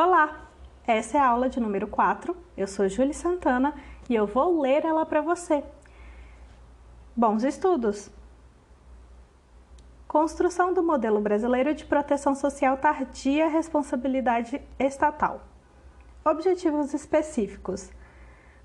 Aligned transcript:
Olá, 0.00 0.48
essa 0.86 1.18
é 1.18 1.20
a 1.20 1.26
aula 1.26 1.48
de 1.48 1.58
número 1.58 1.88
4. 1.88 2.36
Eu 2.56 2.68
sou 2.68 2.88
Júlia 2.88 3.12
Santana 3.12 3.74
e 4.08 4.14
eu 4.14 4.28
vou 4.28 4.60
ler 4.60 4.84
ela 4.84 5.04
para 5.04 5.20
você. 5.20 5.64
Bons 7.16 7.42
estudos! 7.42 8.08
Construção 10.06 10.72
do 10.72 10.84
modelo 10.84 11.20
brasileiro 11.20 11.74
de 11.74 11.84
proteção 11.84 12.32
social 12.36 12.76
tardia 12.76 13.48
responsabilidade 13.48 14.62
estatal. 14.78 15.40
Objetivos 16.24 16.94
específicos: 16.94 17.90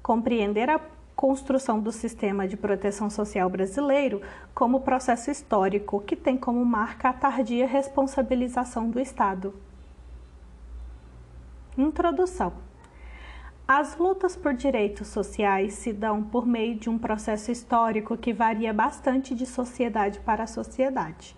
compreender 0.03 0.69
a 0.69 0.79
construção 1.15 1.79
do 1.79 1.91
sistema 1.91 2.47
de 2.47 2.55
proteção 2.55 3.09
social 3.09 3.49
brasileiro 3.49 4.21
como 4.53 4.81
processo 4.81 5.31
histórico 5.31 5.99
que 6.01 6.15
tem 6.15 6.37
como 6.37 6.63
marca 6.63 7.09
a 7.09 7.13
tardia 7.13 7.65
responsabilização 7.65 8.87
do 8.87 8.99
Estado. 8.99 9.51
Introdução. 11.77 12.53
As 13.67 13.97
lutas 13.97 14.35
por 14.35 14.53
direitos 14.53 15.07
sociais 15.07 15.73
se 15.73 15.91
dão 15.91 16.21
por 16.21 16.45
meio 16.45 16.75
de 16.75 16.87
um 16.87 16.99
processo 16.99 17.51
histórico 17.51 18.15
que 18.15 18.31
varia 18.31 18.71
bastante 18.71 19.33
de 19.33 19.47
sociedade 19.47 20.19
para 20.19 20.45
sociedade. 20.45 21.35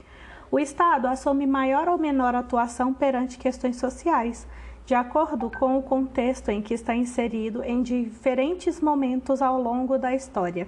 O 0.51 0.59
Estado 0.59 1.07
assume 1.07 1.47
maior 1.47 1.87
ou 1.87 1.97
menor 1.97 2.35
atuação 2.35 2.93
perante 2.93 3.37
questões 3.37 3.77
sociais, 3.77 4.45
de 4.85 4.93
acordo 4.93 5.49
com 5.49 5.77
o 5.77 5.83
contexto 5.83 6.49
em 6.49 6.61
que 6.61 6.73
está 6.73 6.93
inserido 6.93 7.63
em 7.63 7.81
diferentes 7.81 8.81
momentos 8.81 9.41
ao 9.41 9.61
longo 9.61 9.97
da 9.97 10.13
história. 10.13 10.67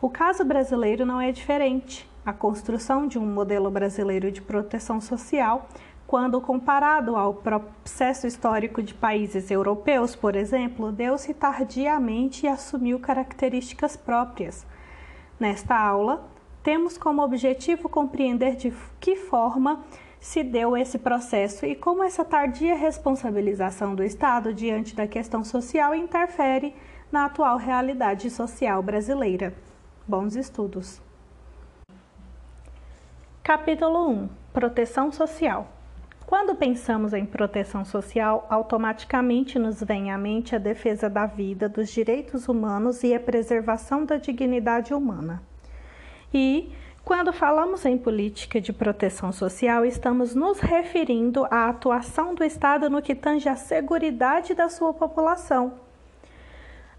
O 0.00 0.08
caso 0.08 0.42
brasileiro 0.42 1.04
não 1.04 1.20
é 1.20 1.30
diferente. 1.32 2.08
A 2.24 2.32
construção 2.32 3.06
de 3.06 3.18
um 3.18 3.26
modelo 3.26 3.70
brasileiro 3.70 4.32
de 4.32 4.40
proteção 4.40 4.98
social 4.98 5.68
quando 6.14 6.40
comparado 6.40 7.16
ao 7.16 7.34
processo 7.34 8.24
histórico 8.24 8.80
de 8.80 8.94
países 8.94 9.50
europeus, 9.50 10.14
por 10.14 10.36
exemplo, 10.36 10.92
deu-se 10.92 11.34
tardiamente 11.34 12.46
e 12.46 12.48
assumiu 12.48 13.00
características 13.00 13.96
próprias. 13.96 14.64
Nesta 15.40 15.76
aula, 15.76 16.24
temos 16.62 16.96
como 16.96 17.20
objetivo 17.20 17.88
compreender 17.88 18.54
de 18.54 18.72
que 19.00 19.16
forma 19.16 19.84
se 20.20 20.44
deu 20.44 20.76
esse 20.76 21.00
processo 21.00 21.66
e 21.66 21.74
como 21.74 22.04
essa 22.04 22.24
tardia 22.24 22.76
responsabilização 22.76 23.96
do 23.96 24.04
Estado 24.04 24.54
diante 24.54 24.94
da 24.94 25.08
questão 25.08 25.42
social 25.42 25.96
interfere 25.96 26.76
na 27.10 27.24
atual 27.24 27.56
realidade 27.56 28.30
social 28.30 28.80
brasileira. 28.84 29.52
Bons 30.06 30.36
estudos. 30.36 31.02
Capítulo 33.42 34.10
1 34.10 34.28
Proteção 34.52 35.10
Social 35.10 35.74
quando 36.26 36.54
pensamos 36.54 37.12
em 37.12 37.26
proteção 37.26 37.84
social, 37.84 38.46
automaticamente 38.48 39.58
nos 39.58 39.82
vem 39.82 40.10
à 40.10 40.16
mente 40.18 40.56
a 40.56 40.58
defesa 40.58 41.08
da 41.08 41.26
vida, 41.26 41.68
dos 41.68 41.90
direitos 41.90 42.48
humanos 42.48 43.02
e 43.02 43.14
a 43.14 43.20
preservação 43.20 44.04
da 44.04 44.16
dignidade 44.16 44.94
humana. 44.94 45.42
E, 46.32 46.72
quando 47.04 47.32
falamos 47.32 47.84
em 47.84 47.98
política 47.98 48.60
de 48.60 48.72
proteção 48.72 49.30
social, 49.30 49.84
estamos 49.84 50.34
nos 50.34 50.58
referindo 50.60 51.44
à 51.50 51.68
atuação 51.68 52.34
do 52.34 52.42
Estado 52.42 52.88
no 52.88 53.02
que 53.02 53.14
tange 53.14 53.48
à 53.48 53.54
segurança 53.54 54.54
da 54.54 54.70
sua 54.70 54.94
população. 54.94 55.74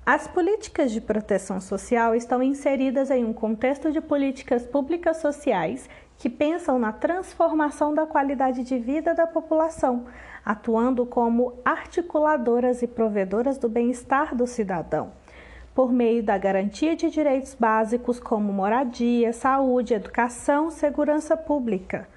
As 0.06 0.28
políticas 0.28 0.92
de 0.92 1.02
proteção 1.02 1.60
social 1.60 2.14
estão 2.14 2.44
inseridas 2.44 3.10
em 3.10 3.26
um 3.26 3.34
contexto 3.34 3.92
de 3.92 4.00
políticas 4.00 4.64
públicas 4.64 5.18
sociais 5.18 5.90
que 6.18 6.30
pensam 6.30 6.80
na 6.80 6.92
transformação 6.92 7.94
da 7.94 8.06
qualidade 8.06 8.64
de 8.64 8.78
vida 8.78 9.14
da 9.14 9.28
população, 9.28 10.06
atuando 10.44 11.06
como 11.06 11.54
articuladoras 11.64 12.82
e 12.82 12.88
provedoras 12.88 13.58
do 13.58 13.68
bem-estar 13.68 14.36
do 14.36 14.48
cidadão, 14.48 15.12
por 15.74 15.92
meio 15.92 16.24
da 16.24 16.38
garantia 16.38 16.96
de 16.96 17.10
direitos 17.10 17.54
básicos 17.54 18.20
como 18.20 18.54
moradia, 18.54 19.34
saúde, 19.34 19.94
educação, 19.94 20.72
segurança 20.72 21.36
pública. 21.36 22.08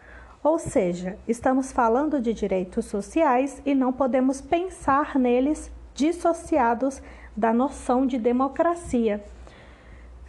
Ou 0.43 0.59
seja, 0.59 1.19
estamos 1.27 1.73
falando 1.73 2.21
de 2.21 2.33
direitos 2.33 2.85
sociais 2.87 3.61
e 3.67 3.75
não 3.75 3.93
podemos 3.93 4.41
pensar 4.41 5.19
neles 5.19 5.71
dissociados 5.95 7.03
da 7.37 7.53
noção 7.53 8.07
de 8.07 8.19
democracia. 8.19 9.23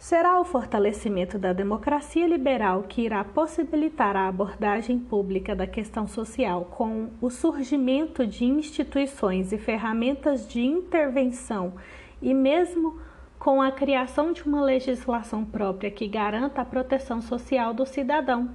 Será 0.00 0.40
o 0.40 0.44
fortalecimento 0.44 1.38
da 1.38 1.52
democracia 1.52 2.26
liberal 2.26 2.84
que 2.84 3.02
irá 3.02 3.22
possibilitar 3.22 4.16
a 4.16 4.28
abordagem 4.28 4.98
pública 4.98 5.54
da 5.54 5.66
questão 5.66 6.08
social 6.08 6.64
com 6.64 7.10
o 7.20 7.28
surgimento 7.28 8.26
de 8.26 8.46
instituições 8.46 9.52
e 9.52 9.58
ferramentas 9.58 10.48
de 10.48 10.62
intervenção 10.62 11.74
e 12.22 12.32
mesmo 12.32 12.98
com 13.38 13.60
a 13.60 13.70
criação 13.70 14.32
de 14.32 14.42
uma 14.42 14.62
legislação 14.62 15.44
própria 15.44 15.90
que 15.90 16.08
garanta 16.08 16.62
a 16.62 16.64
proteção 16.64 17.20
social 17.20 17.74
do 17.74 17.84
cidadão. 17.84 18.48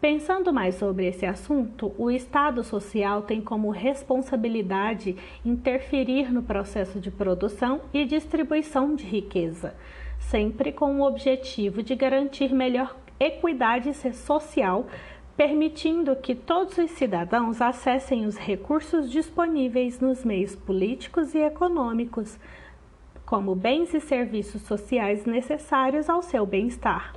Pensando 0.00 0.50
mais 0.50 0.76
sobre 0.76 1.06
esse 1.06 1.26
assunto, 1.26 1.92
o 1.98 2.10
Estado 2.10 2.64
social 2.64 3.20
tem 3.20 3.38
como 3.38 3.68
responsabilidade 3.68 5.14
interferir 5.44 6.32
no 6.32 6.42
processo 6.42 6.98
de 6.98 7.10
produção 7.10 7.82
e 7.92 8.06
distribuição 8.06 8.94
de 8.94 9.04
riqueza, 9.04 9.74
sempre 10.18 10.72
com 10.72 10.98
o 10.98 11.06
objetivo 11.06 11.82
de 11.82 11.94
garantir 11.94 12.54
melhor 12.54 12.96
equidade 13.18 13.92
social, 14.14 14.86
permitindo 15.36 16.16
que 16.16 16.34
todos 16.34 16.78
os 16.78 16.92
cidadãos 16.92 17.60
acessem 17.60 18.24
os 18.24 18.38
recursos 18.38 19.10
disponíveis 19.10 20.00
nos 20.00 20.24
meios 20.24 20.56
políticos 20.56 21.34
e 21.34 21.40
econômicos, 21.40 22.38
como 23.26 23.54
bens 23.54 23.92
e 23.92 24.00
serviços 24.00 24.62
sociais 24.62 25.26
necessários 25.26 26.08
ao 26.08 26.22
seu 26.22 26.46
bem-estar. 26.46 27.12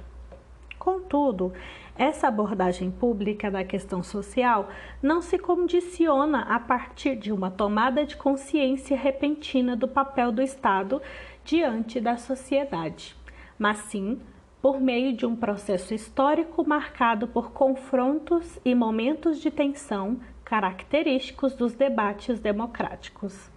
Contudo, 0.77 1.53
essa 1.95 2.27
abordagem 2.27 2.89
pública 2.89 3.51
da 3.51 3.63
questão 3.63 4.01
social 4.01 4.69
não 5.01 5.21
se 5.21 5.37
condiciona 5.37 6.41
a 6.41 6.59
partir 6.59 7.15
de 7.15 7.31
uma 7.31 7.51
tomada 7.51 8.05
de 8.05 8.17
consciência 8.17 8.97
repentina 8.97 9.75
do 9.75 9.87
papel 9.87 10.31
do 10.31 10.41
Estado 10.41 11.01
diante 11.45 11.99
da 11.99 12.17
sociedade, 12.17 13.15
mas 13.59 13.77
sim 13.77 14.19
por 14.61 14.79
meio 14.79 15.15
de 15.15 15.25
um 15.25 15.35
processo 15.35 15.93
histórico 15.93 16.67
marcado 16.67 17.27
por 17.27 17.51
confrontos 17.51 18.59
e 18.63 18.73
momentos 18.73 19.39
de 19.39 19.51
tensão 19.51 20.19
característicos 20.45 21.53
dos 21.53 21.73
debates 21.73 22.39
democráticos. 22.39 23.51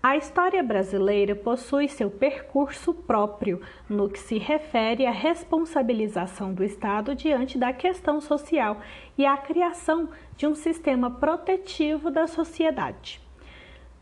A 0.00 0.16
história 0.16 0.62
brasileira 0.62 1.34
possui 1.34 1.88
seu 1.88 2.08
percurso 2.08 2.94
próprio 2.94 3.60
no 3.88 4.08
que 4.08 4.20
se 4.20 4.38
refere 4.38 5.04
à 5.04 5.10
responsabilização 5.10 6.54
do 6.54 6.62
Estado 6.62 7.16
diante 7.16 7.58
da 7.58 7.72
questão 7.72 8.20
social 8.20 8.80
e 9.16 9.26
à 9.26 9.36
criação 9.36 10.08
de 10.36 10.46
um 10.46 10.54
sistema 10.54 11.10
protetivo 11.10 12.12
da 12.12 12.28
sociedade. 12.28 13.20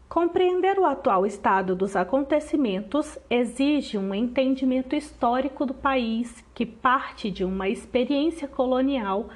Compreender 0.07 0.79
o 0.79 0.85
atual 0.85 1.25
estado 1.25 1.75
dos 1.75 1.97
acontecimentos 1.97 3.19
exige 3.31 3.97
um 3.97 4.15
entendimento 4.15 4.95
histórico 4.95 5.65
do 5.65 5.73
país 5.73 6.45
que 6.55 6.67
parte 6.67 7.31
de 7.31 7.43
uma 7.43 7.71
experiência 7.71 8.47
colonial 8.47 9.31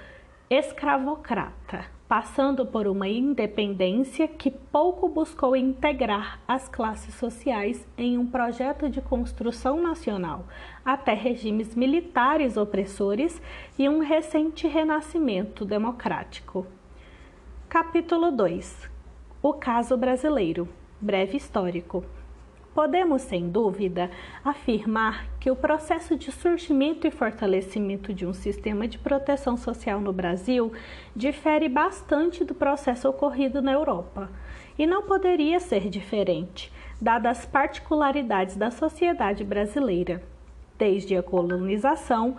escravocrata 0.51 2.00
passando 2.11 2.67
por 2.67 2.89
uma 2.89 3.07
independência 3.07 4.27
que 4.27 4.51
pouco 4.51 5.09
buscou 5.09 5.55
integrar 5.55 6.41
as 6.49 6.69
classes 6.69 7.15
sociais 7.15 7.87
em 7.97 8.19
um 8.19 8.27
projeto 8.27 8.91
de 8.91 9.01
construção 9.01 9.81
nacional, 9.81 10.45
até 10.85 11.15
regimes 11.15 11.77
militares 11.77 12.57
opressores 12.57 13.41
e 13.79 13.89
um 13.89 14.01
recente 14.01 14.67
renascimento 14.67 15.65
democrático. 15.65 16.67
Capítulo 17.69 18.33
2 18.33 18.91
O 19.41 19.53
caso 19.53 19.97
brasileiro 19.97 20.69
breve 21.01 21.37
histórico. 21.37 22.05
Podemos, 22.75 23.23
sem 23.23 23.49
dúvida, 23.49 24.11
afirmar 24.45 25.27
que 25.41 25.51
o 25.51 25.57
processo 25.57 26.17
de 26.17 26.31
surgimento 26.31 27.05
e 27.05 27.11
fortalecimento 27.11 28.15
de 28.15 28.25
um 28.25 28.33
sistema 28.33 28.87
de 28.87 28.97
proteção 28.97 29.57
social 29.57 30.01
no 30.01 30.13
Brasil 30.13 30.73
difere 31.15 31.69
bastante 31.69 32.45
do 32.45 32.55
processo 32.55 33.09
ocorrido 33.09 33.61
na 33.61 33.73
Europa. 33.73 34.31
E 34.79 34.87
não 34.87 35.03
poderia 35.03 35.59
ser 35.59 35.89
diferente, 35.89 36.73
dadas 37.01 37.41
as 37.41 37.47
particularidades 37.47 38.57
da 38.57 38.71
sociedade 38.71 39.43
brasileira. 39.43 40.23
Desde 40.79 41.17
a 41.17 41.23
colonização, 41.23 42.37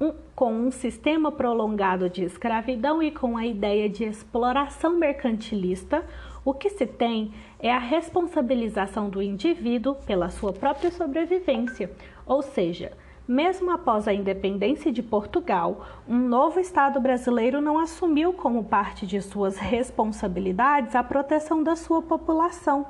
um, 0.00 0.12
com 0.34 0.52
um 0.52 0.70
sistema 0.70 1.32
prolongado 1.32 2.08
de 2.08 2.24
escravidão 2.24 3.02
e 3.02 3.10
com 3.10 3.36
a 3.36 3.44
ideia 3.44 3.88
de 3.88 4.04
exploração 4.04 4.98
mercantilista, 4.98 6.04
o 6.44 6.52
que 6.52 6.70
se 6.70 6.86
tem 6.86 7.32
é 7.58 7.72
a 7.72 7.78
responsabilização 7.78 9.08
do 9.08 9.22
indivíduo 9.22 9.94
pela 10.06 10.28
sua 10.28 10.52
própria 10.52 10.90
sobrevivência, 10.90 11.90
ou 12.26 12.42
seja, 12.42 12.92
Mesmo 13.26 13.70
após 13.70 14.06
a 14.06 14.12
independência 14.12 14.92
de 14.92 15.02
Portugal, 15.02 15.86
um 16.06 16.18
novo 16.18 16.60
Estado 16.60 17.00
brasileiro 17.00 17.58
não 17.58 17.78
assumiu 17.78 18.34
como 18.34 18.64
parte 18.64 19.06
de 19.06 19.18
suas 19.22 19.56
responsabilidades 19.56 20.94
a 20.94 21.02
proteção 21.02 21.62
da 21.62 21.74
sua 21.74 22.02
população, 22.02 22.84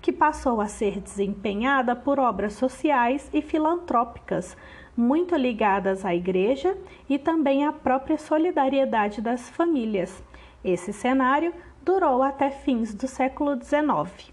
que 0.00 0.12
passou 0.12 0.60
a 0.60 0.68
ser 0.68 1.00
desempenhada 1.00 1.96
por 1.96 2.20
obras 2.20 2.52
sociais 2.52 3.28
e 3.34 3.42
filantrópicas, 3.42 4.56
muito 4.96 5.34
ligadas 5.34 6.04
à 6.04 6.14
Igreja 6.14 6.78
e 7.08 7.18
também 7.18 7.66
à 7.66 7.72
própria 7.72 8.16
solidariedade 8.16 9.20
das 9.20 9.50
famílias. 9.50 10.22
Esse 10.64 10.92
cenário 10.92 11.52
durou 11.84 12.22
até 12.22 12.50
fins 12.50 12.94
do 12.94 13.06
século 13.06 13.62
XIX. 13.62 14.32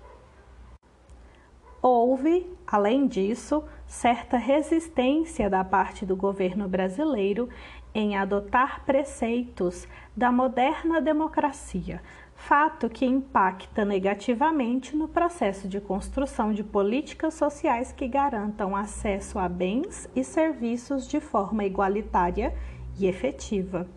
Houve, 1.82 2.50
além 2.66 3.08
disso, 3.08 3.64
certa 3.86 4.38
resistência 4.38 5.50
da 5.50 5.64
parte 5.64 6.06
do 6.06 6.16
governo 6.16 6.68
brasileiro 6.70 7.50
em 7.94 8.16
adotar 8.16 8.86
preceitos 8.86 9.86
da 10.16 10.32
moderna 10.32 11.02
democracia, 11.02 12.02
fato 12.36 12.90
que 12.90 13.06
impacta 13.06 13.84
negativamente 13.84 14.96
no 14.96 15.10
processo 15.10 15.68
de 15.68 15.82
construção 15.82 16.54
de 16.54 16.64
políticas 16.64 17.34
sociais 17.34 17.92
que 17.92 18.08
garantam 18.08 18.76
acesso 18.76 19.38
a 19.38 19.50
bens 19.50 20.08
e 20.16 20.24
serviços 20.24 21.06
de 21.06 21.20
forma 21.20 21.66
igualitária 21.66 22.56
e 22.98 23.08
efetiva. 23.08 23.88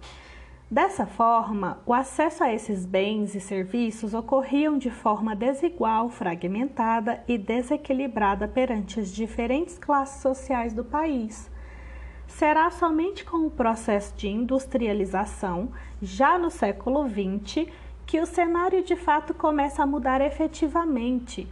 Dessa 0.75 1.07
forma, 1.07 1.79
o 1.87 1.95
acesso 1.95 2.43
a 2.43 2.53
esses 2.53 2.85
bens 2.85 3.33
e 3.37 3.41
serviços 3.41 4.13
ocorriam 4.13 4.77
de 4.77 4.91
forma 4.91 5.37
desigual, 5.37 6.09
fragmentada 6.09 7.23
e 7.29 7.39
desequilibrada 7.39 8.49
perante 8.49 8.99
as 8.99 9.15
diferentes 9.15 9.79
classes 9.79 10.21
sociais 10.21 10.73
do 10.73 10.83
país. 10.83 11.49
Será 12.27 12.73
somente 12.73 13.25
com 13.25 13.47
o 13.47 13.51
processo 13.53 14.17
de 14.17 14.27
industrialização, 14.27 15.69
já 16.03 16.37
no 16.37 16.51
século 16.51 17.09
XX, 17.09 17.69
que 18.05 18.19
o 18.19 18.27
cenário 18.27 18.83
de 18.83 18.97
fato 18.97 19.33
começa 19.33 19.81
a 19.81 19.87
mudar 19.87 20.21
efetivamente 20.21 21.49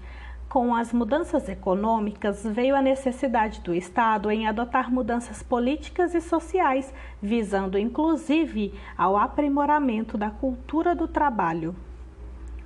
com 0.53 0.75
as 0.75 0.93
mudanças 0.93 1.49
econômicas, 1.49 2.45
veio 2.45 2.77
a 2.77 2.83
necessidade 2.83 3.63
do 3.63 3.73
Estado 3.75 4.31
em 4.31 4.47
adotar 4.47 4.93
mudanças 4.93 5.43
políticas 5.43 6.15
e 6.15 6.21
sociais, 6.21 6.93
visando 7.23 7.79
inclusive 7.79 8.79
ao 8.95 9.17
aprimoramento 9.17 10.19
da 10.19 10.29
cultura 10.29 10.95
do 10.95 11.09
trabalho. 11.09 11.75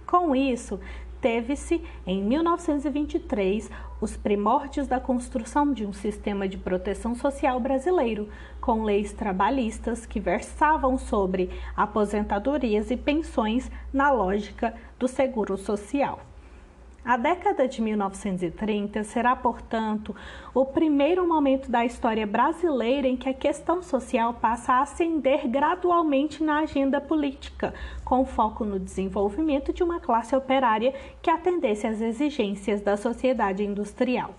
Com 0.04 0.34
isso, 0.34 0.80
teve-se, 1.20 1.80
em 2.04 2.24
1923, 2.24 3.70
os 4.00 4.16
primórdios 4.16 4.88
da 4.88 4.98
construção 4.98 5.72
de 5.72 5.86
um 5.86 5.92
sistema 5.92 6.48
de 6.48 6.58
proteção 6.58 7.14
social 7.14 7.60
brasileiro, 7.60 8.28
com 8.60 8.82
leis 8.82 9.12
trabalhistas 9.12 10.04
que 10.04 10.18
versavam 10.18 10.98
sobre 10.98 11.50
aposentadorias 11.76 12.90
e 12.90 12.96
pensões 12.96 13.70
na 13.92 14.10
lógica 14.10 14.74
do 14.98 15.06
seguro 15.06 15.56
social. 15.56 16.18
A 17.06 17.16
década 17.16 17.68
de 17.68 17.80
1930 17.80 19.04
será, 19.04 19.36
portanto, 19.36 20.12
o 20.52 20.64
primeiro 20.64 21.24
momento 21.24 21.70
da 21.70 21.84
história 21.84 22.26
brasileira 22.26 23.06
em 23.06 23.16
que 23.16 23.28
a 23.28 23.32
questão 23.32 23.80
social 23.80 24.34
passa 24.34 24.72
a 24.72 24.80
ascender 24.80 25.46
gradualmente 25.46 26.42
na 26.42 26.58
agenda 26.62 27.00
política, 27.00 27.72
com 28.04 28.26
foco 28.26 28.64
no 28.64 28.80
desenvolvimento 28.80 29.72
de 29.72 29.84
uma 29.84 30.00
classe 30.00 30.34
operária 30.34 30.92
que 31.22 31.30
atendesse 31.30 31.86
às 31.86 32.00
exigências 32.00 32.80
da 32.80 32.96
sociedade 32.96 33.62
industrial. 33.62 34.34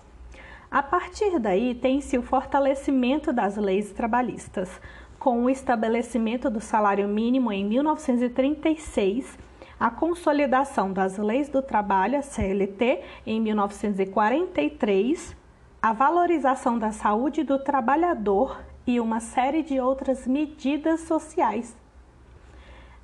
A 0.70 0.82
partir 0.82 1.38
daí, 1.38 1.74
tem-se 1.74 2.18
o 2.18 2.22
fortalecimento 2.22 3.32
das 3.32 3.56
leis 3.56 3.92
trabalhistas, 3.92 4.78
com 5.18 5.42
o 5.42 5.48
estabelecimento 5.48 6.50
do 6.50 6.60
salário 6.60 7.08
mínimo 7.08 7.50
em 7.50 7.64
1936 7.64 9.47
a 9.78 9.90
consolidação 9.90 10.92
das 10.92 11.16
leis 11.18 11.48
do 11.48 11.62
trabalho, 11.62 12.18
a 12.18 12.22
CLT, 12.22 13.00
em 13.24 13.40
1943, 13.40 15.36
a 15.80 15.92
valorização 15.92 16.78
da 16.78 16.90
saúde 16.90 17.44
do 17.44 17.58
trabalhador 17.58 18.60
e 18.86 18.98
uma 18.98 19.20
série 19.20 19.62
de 19.62 19.78
outras 19.78 20.26
medidas 20.26 21.02
sociais. 21.02 21.76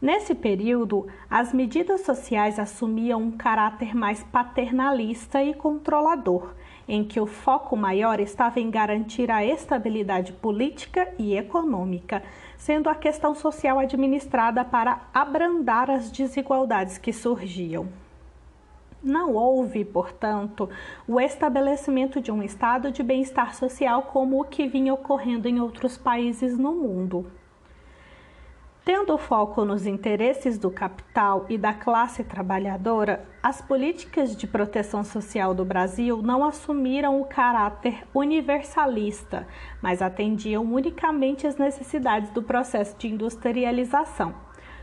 Nesse 0.03 0.35
período, 0.35 1.07
as 1.31 1.53
medidas 1.53 2.01
sociais 2.03 2.59
assumiam 2.59 3.23
um 3.23 3.31
caráter 3.31 3.95
mais 3.95 4.23
paternalista 4.25 5.43
e 5.43 5.55
controlador, 5.55 6.53
em 6.87 7.05
que 7.05 7.21
o 7.21 7.27
foco 7.27 7.77
maior 7.77 8.21
estava 8.21 8.61
em 8.61 8.71
garantir 8.71 9.31
a 9.31 9.45
estabilidade 9.45 10.33
política 10.33 11.09
e 11.19 11.37
econômica, 11.37 12.23
sendo 12.57 12.89
a 12.89 12.95
questão 12.95 13.35
social 13.35 13.79
administrada 13.79 14.65
para 14.65 15.03
abrandar 15.13 15.91
as 15.91 16.11
desigualdades 16.11 16.99
que 16.99 17.13
surgiam. 17.13 17.89
Não 19.03 19.35
houve, 19.35 19.85
portanto, 19.85 20.69
o 21.07 21.21
estabelecimento 21.21 22.23
de 22.23 22.33
um 22.33 22.43
estado 22.43 22.91
de 22.91 23.03
bem-estar 23.03 23.55
social 23.55 24.05
como 24.05 24.41
o 24.41 24.45
que 24.45 24.67
vinha 24.67 24.95
ocorrendo 24.95 25.47
em 25.47 25.61
outros 25.61 25.99
países 25.99 26.57
no 26.57 26.75
mundo. 26.75 27.31
Tendo 28.85 29.17
foco 29.17 29.65
nos 29.65 29.87
interesses 29.87 30.59
do 30.59 30.71
capital 30.71 31.47
e 31.49 31.57
da 31.57 31.73
classe 31.73 32.23
trabalhadora, 32.23 33.27
as 33.43 33.63
políticas 33.63 34.37
de 34.37 34.47
proteção 34.47 35.03
social 35.03 35.55
do 35.55 35.65
Brasil 35.65 36.21
não 36.21 36.45
assumiram 36.45 37.19
o 37.19 37.25
caráter 37.25 38.07
universalista, 38.13 39.49
mas 39.81 40.03
atendiam 40.03 40.63
unicamente 40.63 41.47
às 41.47 41.57
necessidades 41.57 42.31
do 42.33 42.43
processo 42.43 42.95
de 42.99 43.09
industrialização. 43.09 44.35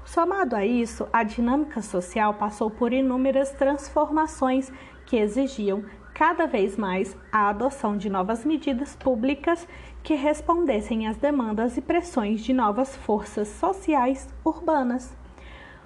Somado 0.03 0.55
a 0.55 0.65
isso, 0.65 1.07
a 1.13 1.21
dinâmica 1.21 1.79
social 1.83 2.33
passou 2.33 2.71
por 2.71 2.91
inúmeras 2.91 3.51
transformações 3.51 4.71
que 5.05 5.17
exigiam 5.17 5.85
cada 6.11 6.47
vez 6.47 6.75
mais 6.75 7.15
a 7.31 7.49
adoção 7.49 7.95
de 7.95 8.09
novas 8.09 8.43
medidas 8.45 8.95
públicas 8.95 9.67
que 10.03 10.15
respondessem 10.15 11.07
às 11.07 11.17
demandas 11.17 11.77
e 11.77 11.81
pressões 11.81 12.41
de 12.41 12.53
novas 12.53 12.95
forças 12.95 13.47
sociais 13.47 14.27
urbanas. 14.43 15.15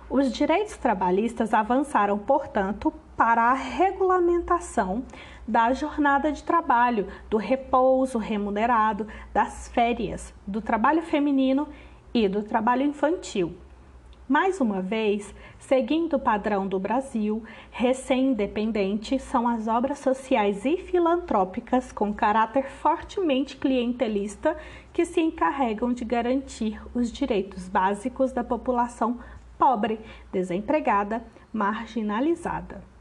Os 0.09 0.31
direitos 0.31 0.77
trabalhistas 0.77 1.53
avançaram, 1.53 2.17
portanto, 2.17 2.93
para 3.17 3.43
a 3.43 3.53
regulamentação 3.53 5.03
da 5.47 5.73
jornada 5.73 6.31
de 6.31 6.43
trabalho, 6.43 7.07
do 7.29 7.37
repouso 7.37 8.17
remunerado, 8.17 9.07
das 9.33 9.67
férias, 9.69 10.33
do 10.45 10.61
trabalho 10.61 11.01
feminino 11.01 11.67
e 12.13 12.27
do 12.27 12.43
trabalho 12.43 12.83
infantil. 12.83 13.55
Mais 14.27 14.59
uma 14.59 14.81
vez, 14.81 15.35
seguindo 15.59 16.15
o 16.15 16.19
padrão 16.19 16.67
do 16.67 16.79
Brasil, 16.79 17.43
recém-independente 17.69 19.19
são 19.19 19.47
as 19.47 19.67
obras 19.67 19.99
sociais 19.99 20.65
e 20.65 20.77
filantrópicas 20.77 21.91
com 21.91 22.11
caráter 22.11 22.67
fortemente 22.67 23.55
clientelista 23.55 24.57
que 24.91 25.05
se 25.05 25.21
encarregam 25.21 25.93
de 25.93 26.03
garantir 26.03 26.81
os 26.95 27.11
direitos 27.11 27.69
básicos 27.69 28.31
da 28.31 28.43
população 28.43 29.19
pobre, 29.59 29.99
desempregada, 30.31 31.23
marginalizada. 31.53 32.94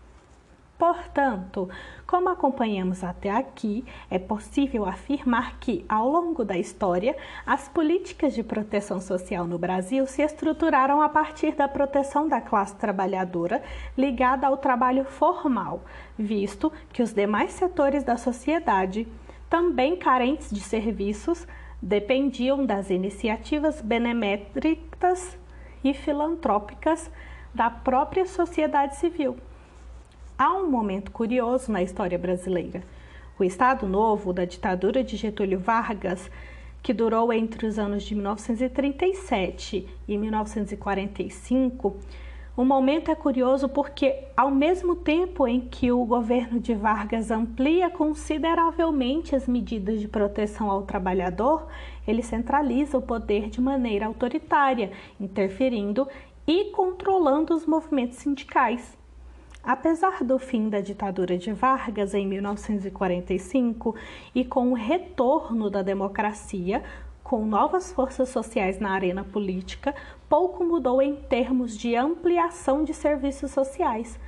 Portanto, 0.76 1.68
como 2.04 2.28
acompanhamos 2.28 3.04
até 3.04 3.30
aqui, 3.30 3.84
é 4.10 4.18
possível 4.18 4.84
afirmar 4.84 5.56
que, 5.60 5.84
ao 5.88 6.08
longo 6.08 6.44
da 6.44 6.58
história, 6.58 7.16
as 7.46 7.68
políticas 7.68 8.34
de 8.34 8.42
proteção 8.42 9.00
social 9.00 9.46
no 9.46 9.56
Brasil 9.56 10.04
se 10.06 10.20
estruturaram 10.20 11.00
a 11.00 11.08
partir 11.08 11.54
da 11.54 11.68
proteção 11.68 12.28
da 12.28 12.40
classe 12.40 12.74
trabalhadora 12.74 13.62
ligada 13.96 14.48
ao 14.48 14.56
trabalho 14.56 15.04
formal, 15.04 15.82
visto 16.18 16.72
que 16.92 17.02
os 17.02 17.12
demais 17.12 17.52
setores 17.52 18.02
da 18.02 18.16
sociedade, 18.16 19.06
também 19.48 19.96
carentes 19.96 20.50
de 20.50 20.60
serviços, 20.60 21.46
dependiam 21.80 22.66
das 22.66 22.90
iniciativas 22.90 23.80
benemétricas 23.80 25.38
e 25.84 25.94
filantrópicas 25.94 27.08
da 27.54 27.70
própria 27.70 28.26
sociedade 28.26 28.96
civil. 28.96 29.36
Há 30.36 30.52
um 30.52 30.68
momento 30.68 31.12
curioso 31.12 31.70
na 31.70 31.80
história 31.80 32.18
brasileira. 32.18 32.82
O 33.38 33.44
Estado 33.44 33.86
Novo 33.86 34.32
da 34.32 34.44
ditadura 34.44 35.04
de 35.04 35.16
Getúlio 35.16 35.60
Vargas, 35.60 36.28
que 36.82 36.92
durou 36.92 37.32
entre 37.32 37.64
os 37.68 37.78
anos 37.78 38.02
de 38.02 38.16
1937 38.16 39.88
e 40.08 40.18
1945, 40.18 41.96
o 42.56 42.64
momento 42.64 43.12
é 43.12 43.14
curioso 43.14 43.68
porque, 43.68 44.24
ao 44.36 44.50
mesmo 44.50 44.96
tempo 44.96 45.46
em 45.46 45.60
que 45.60 45.92
o 45.92 46.04
governo 46.04 46.58
de 46.58 46.74
Vargas 46.74 47.30
amplia 47.30 47.88
consideravelmente 47.88 49.36
as 49.36 49.46
medidas 49.46 50.00
de 50.00 50.08
proteção 50.08 50.68
ao 50.68 50.82
trabalhador, 50.82 51.68
ele 52.04 52.24
centraliza 52.24 52.98
o 52.98 53.02
poder 53.02 53.48
de 53.48 53.60
maneira 53.60 54.06
autoritária, 54.06 54.90
interferindo 55.20 56.08
e 56.44 56.72
controlando 56.72 57.54
os 57.54 57.64
movimentos 57.66 58.18
sindicais. 58.18 59.03
Apesar 59.66 60.22
do 60.22 60.38
fim 60.38 60.68
da 60.68 60.82
ditadura 60.82 61.38
de 61.38 61.50
Vargas 61.50 62.12
em 62.12 62.26
1945 62.26 63.94
e 64.34 64.44
com 64.44 64.72
o 64.72 64.74
retorno 64.74 65.70
da 65.70 65.80
democracia, 65.80 66.82
com 67.22 67.46
novas 67.46 67.90
forças 67.90 68.28
sociais 68.28 68.78
na 68.78 68.90
arena 68.90 69.24
política, 69.24 69.94
pouco 70.28 70.62
mudou 70.62 71.00
em 71.00 71.16
termos 71.16 71.78
de 71.78 71.96
ampliação 71.96 72.84
de 72.84 72.92
serviços 72.92 73.52
sociais. 73.52 74.20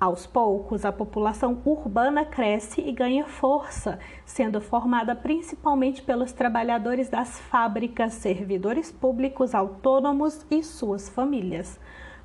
Aos 0.00 0.26
poucos, 0.26 0.84
a 0.84 0.90
população 0.90 1.62
urbana 1.64 2.24
cresce 2.24 2.80
e 2.80 2.90
ganha 2.90 3.26
força, 3.26 4.00
sendo 4.24 4.60
formada 4.60 5.14
principalmente 5.14 6.02
pelos 6.02 6.32
trabalhadores 6.32 7.08
das 7.08 7.38
fábricas, 7.38 8.14
servidores 8.14 8.90
públicos 8.90 9.54
autônomos 9.54 10.44
e 10.50 10.64
suas 10.64 11.08
famílias. 11.08 11.78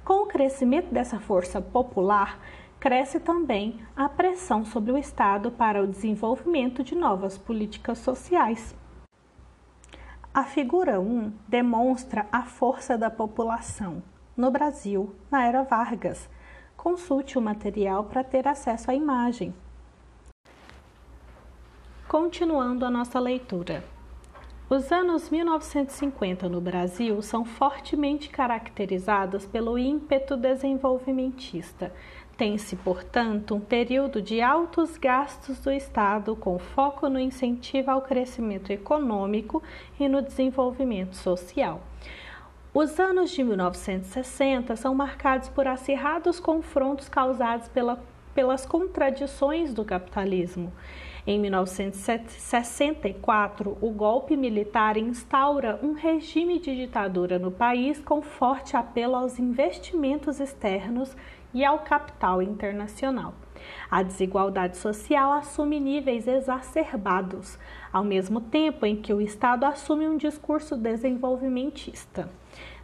Com 0.06 0.22
o 0.22 0.28
crescimento 0.28 0.94
dessa 0.94 1.20
força 1.20 1.60
popular, 1.60 2.40
cresce 2.80 3.20
também 3.20 3.84
a 3.96 4.08
pressão 4.08 4.64
sobre 4.64 4.92
o 4.92 4.98
Estado 5.00 5.50
para 5.50 5.84
o 5.84 5.88
desenvolvimento 5.88 6.84
de 6.84 6.94
novas 6.94 7.40
políticas 7.40 7.98
sociais. 7.98 8.76
A 10.32 10.44
figura 10.44 11.00
1 11.00 11.34
demonstra 11.48 12.28
a 12.32 12.44
força 12.44 12.96
da 12.96 13.10
população 13.10 14.04
no 14.38 14.52
Brasil 14.52 15.16
na 15.32 15.44
era 15.44 15.64
Vargas. 15.64 16.30
Consulte 16.78 17.40
o 17.40 17.42
material 17.42 18.04
para 18.04 18.24
ter 18.24 18.48
acesso 18.48 18.92
à 18.92 18.94
imagem. 18.94 19.56
Continuando 22.08 22.86
a 22.86 22.92
nossa 22.92 23.20
leitura. 23.20 23.95
Os 24.68 24.92
anos 24.92 25.30
1950 25.30 26.50
no 26.50 26.60
Brasil 26.60 27.22
são 27.22 27.46
fortemente 27.46 28.30
caracterizados 28.30 29.46
pelo 29.46 29.78
ímpeto 29.78 30.36
desenvolvimentista. 30.36 31.94
Tem-se, 32.36 32.76
portanto, 32.76 33.54
um 33.54 33.60
período 33.60 34.20
de 34.24 34.42
altos 34.42 34.98
gastos 34.98 35.60
do 35.60 35.72
Estado 35.72 36.36
com 36.36 36.58
foco 36.58 37.08
no 37.08 37.20
incentivo 37.20 37.92
ao 37.92 38.02
crescimento 38.02 38.72
econômico 38.72 39.62
e 40.00 40.08
no 40.08 40.20
desenvolvimento 40.20 41.16
social. 41.16 41.84
Os 42.74 43.00
anos 43.00 43.30
de 43.30 43.44
1960 43.44 44.76
são 44.76 44.96
marcados 44.96 45.48
por 45.48 45.68
acirrados 45.68 46.40
confrontos 46.40 47.08
causados 47.08 47.68
pela, 47.68 48.04
pelas 48.34 48.66
contradições 48.66 49.76
do 49.76 49.86
capitalismo. 49.86 50.74
Em 51.28 51.40
1964, 51.40 53.80
o 53.82 53.90
golpe 53.90 54.38
militar 54.38 54.96
instaura 54.96 55.80
um 55.82 55.94
regime 55.94 56.60
de 56.60 56.76
ditadura 56.76 57.40
no 57.40 57.50
país 57.50 58.00
com 58.00 58.22
forte 58.22 58.78
apelo 58.78 59.16
aos 59.16 59.40
investimentos 59.40 60.40
externos 60.40 61.18
e 61.52 61.66
ao 61.66 61.80
capital 61.80 62.44
internacional. 62.44 63.34
A 63.90 64.04
desigualdade 64.04 64.78
social 64.78 65.34
assume 65.34 65.80
níveis 65.80 66.28
exacerbados, 66.28 67.58
ao 67.92 68.04
mesmo 68.04 68.40
tempo 68.40 68.86
em 68.86 68.96
que 68.96 69.12
o 69.12 69.20
Estado 69.20 69.64
assume 69.64 70.08
um 70.08 70.18
discurso 70.18 70.78
desenvolvimentista. 70.78 72.30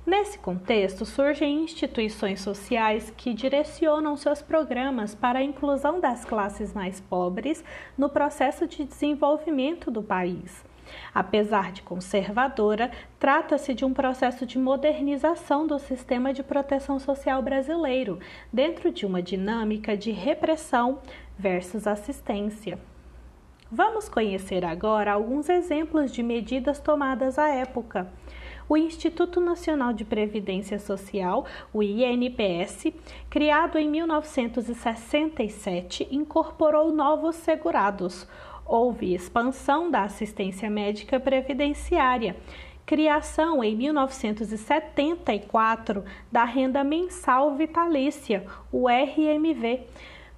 Nesse 0.04 0.40
contexto, 0.40 1.06
surgem 1.06 1.64
instituições 1.64 2.42
sociais 2.42 3.14
que 3.16 3.36
direcionam 3.36 4.18
seus 4.18 4.42
programas 4.42 5.14
para 5.14 5.40
a 5.40 5.44
inclusão 5.44 6.00
das 6.00 6.26
classes 6.26 6.74
mais 6.74 7.00
pobres 7.00 7.64
no 7.96 8.10
processo 8.10 8.68
de 8.68 8.84
desenvolvimento 8.84 9.92
do 9.92 10.02
país. 10.02 10.66
Apesar 11.14 11.72
de 11.72 11.84
conservadora, 11.84 12.90
trata-se 13.20 13.76
de 13.76 13.86
um 13.86 13.94
processo 13.94 14.44
de 14.44 14.58
modernização 14.58 15.68
do 15.68 15.78
sistema 15.78 16.34
de 16.34 16.42
proteção 16.42 16.98
social 16.98 17.40
brasileiro, 17.44 18.20
dentro 18.52 18.92
de 18.92 19.06
uma 19.06 19.22
dinâmica 19.22 19.96
de 19.96 20.10
repressão 20.10 21.00
versus 21.38 21.86
assistência. 21.86 22.80
Vamos 23.72 24.10
conhecer 24.10 24.66
agora 24.66 25.14
alguns 25.14 25.48
exemplos 25.48 26.12
de 26.12 26.24
medidas 26.24 26.80
tomadas 26.80 27.38
à 27.38 27.50
época 27.50 28.12
o 28.72 28.78
Instituto 28.78 29.42
Nacional 29.42 29.92
de 29.92 30.06
Previdência 30.06 30.80
Social, 30.80 31.46
o 31.74 31.84
INPS, 31.84 32.94
criado 33.30 33.78
em 33.78 33.90
1967, 33.90 36.08
incorporou 36.10 36.94
novos 36.94 37.36
segurados. 37.36 38.26
Houve 38.66 39.14
expansão 39.14 39.92
da 39.92 40.04
assistência 40.04 40.70
médica 40.70 41.20
previdenciária, 41.20 42.38
criação 42.86 43.62
em 43.62 43.76
1974 43.76 46.06
da 46.32 46.46
renda 46.46 46.82
mensal 46.82 47.54
vitalícia, 47.58 48.46
o 48.72 48.88
RMV, 48.88 49.82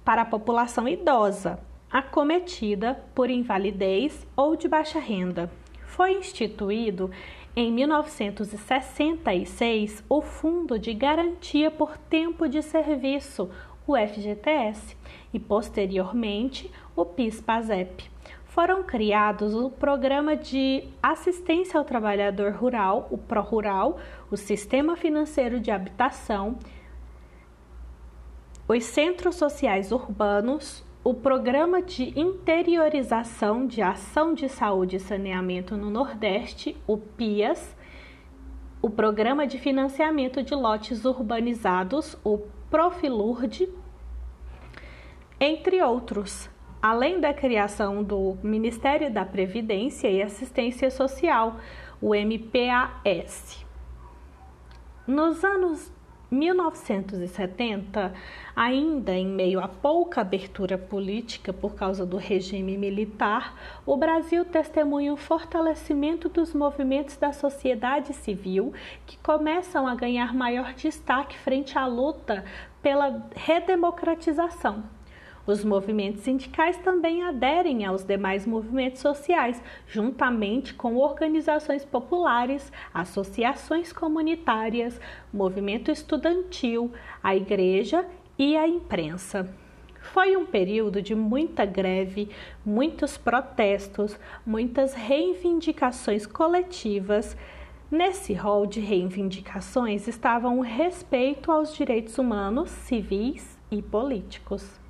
para 0.04 0.22
a 0.22 0.26
população 0.26 0.88
idosa, 0.88 1.60
acometida 1.88 3.00
por 3.14 3.30
invalidez 3.30 4.26
ou 4.36 4.56
de 4.56 4.66
baixa 4.66 4.98
renda. 4.98 5.48
Foi 5.86 6.14
instituído 6.14 7.12
em 7.56 7.70
1966, 7.70 10.02
o 10.08 10.20
Fundo 10.20 10.76
de 10.76 10.92
Garantia 10.92 11.70
por 11.70 11.96
Tempo 11.96 12.48
de 12.48 12.60
Serviço, 12.60 13.48
o 13.86 13.96
FGTS, 13.96 14.96
e 15.32 15.38
posteriormente 15.38 16.68
o 16.96 17.04
PIS-PASEP. 17.04 18.10
Foram 18.46 18.82
criados 18.82 19.54
o 19.54 19.70
Programa 19.70 20.36
de 20.36 20.82
Assistência 21.02 21.78
ao 21.78 21.84
Trabalhador 21.84 22.52
Rural, 22.52 23.06
o 23.10 23.18
ProRural, 23.18 23.98
o 24.30 24.36
Sistema 24.36 24.96
Financeiro 24.96 25.60
de 25.60 25.70
Habitação, 25.70 26.58
os 28.66 28.84
Centros 28.84 29.36
Sociais 29.36 29.92
Urbanos, 29.92 30.83
o 31.04 31.12
Programa 31.12 31.82
de 31.82 32.18
Interiorização 32.18 33.66
de 33.66 33.82
Ação 33.82 34.32
de 34.32 34.48
Saúde 34.48 34.96
e 34.96 35.00
Saneamento 35.00 35.76
no 35.76 35.90
Nordeste, 35.90 36.74
o 36.86 36.96
PIAS, 36.96 37.76
o 38.80 38.88
Programa 38.88 39.46
de 39.46 39.58
Financiamento 39.58 40.42
de 40.42 40.54
Lotes 40.54 41.04
Urbanizados, 41.04 42.16
o 42.24 42.38
Profilurd, 42.70 43.68
entre 45.38 45.82
outros, 45.82 46.48
além 46.80 47.20
da 47.20 47.34
criação 47.34 48.02
do 48.02 48.38
Ministério 48.42 49.12
da 49.12 49.26
Previdência 49.26 50.08
e 50.08 50.22
Assistência 50.22 50.90
Social, 50.90 51.56
o 52.00 52.14
MPAS. 52.14 53.62
Nos 55.06 55.44
anos 55.44 55.92
1970, 56.34 58.12
ainda 58.54 59.12
em 59.14 59.26
meio 59.26 59.60
a 59.60 59.68
pouca 59.68 60.20
abertura 60.20 60.76
política 60.76 61.52
por 61.52 61.74
causa 61.74 62.04
do 62.04 62.16
regime 62.16 62.76
militar, 62.76 63.54
o 63.86 63.96
Brasil 63.96 64.44
testemunha 64.44 65.12
o 65.12 65.16
fortalecimento 65.16 66.28
dos 66.28 66.52
movimentos 66.52 67.16
da 67.16 67.32
sociedade 67.32 68.12
civil 68.12 68.72
que 69.06 69.16
começam 69.18 69.86
a 69.86 69.94
ganhar 69.94 70.34
maior 70.34 70.74
destaque 70.74 71.38
frente 71.38 71.78
à 71.78 71.86
luta 71.86 72.44
pela 72.82 73.26
redemocratização. 73.34 74.84
Os 75.46 75.62
movimentos 75.62 76.22
sindicais 76.22 76.78
também 76.78 77.22
aderem 77.22 77.84
aos 77.84 78.02
demais 78.02 78.46
movimentos 78.46 79.02
sociais, 79.02 79.62
juntamente 79.86 80.72
com 80.72 80.96
organizações 80.96 81.84
populares, 81.84 82.72
associações 82.94 83.92
comunitárias, 83.92 84.98
movimento 85.30 85.90
estudantil, 85.90 86.90
a 87.22 87.36
igreja 87.36 88.06
e 88.38 88.56
a 88.56 88.66
imprensa. 88.66 89.54
Foi 90.00 90.34
um 90.34 90.46
período 90.46 91.02
de 91.02 91.14
muita 91.14 91.66
greve, 91.66 92.30
muitos 92.64 93.18
protestos, 93.18 94.18
muitas 94.46 94.94
reivindicações 94.94 96.26
coletivas. 96.26 97.36
Nesse 97.90 98.32
rol 98.32 98.64
de 98.64 98.80
reivindicações 98.80 100.08
estavam 100.08 100.58
o 100.58 100.62
respeito 100.62 101.52
aos 101.52 101.74
direitos 101.74 102.16
humanos, 102.16 102.70
civis 102.70 103.58
e 103.70 103.82
políticos. 103.82 104.83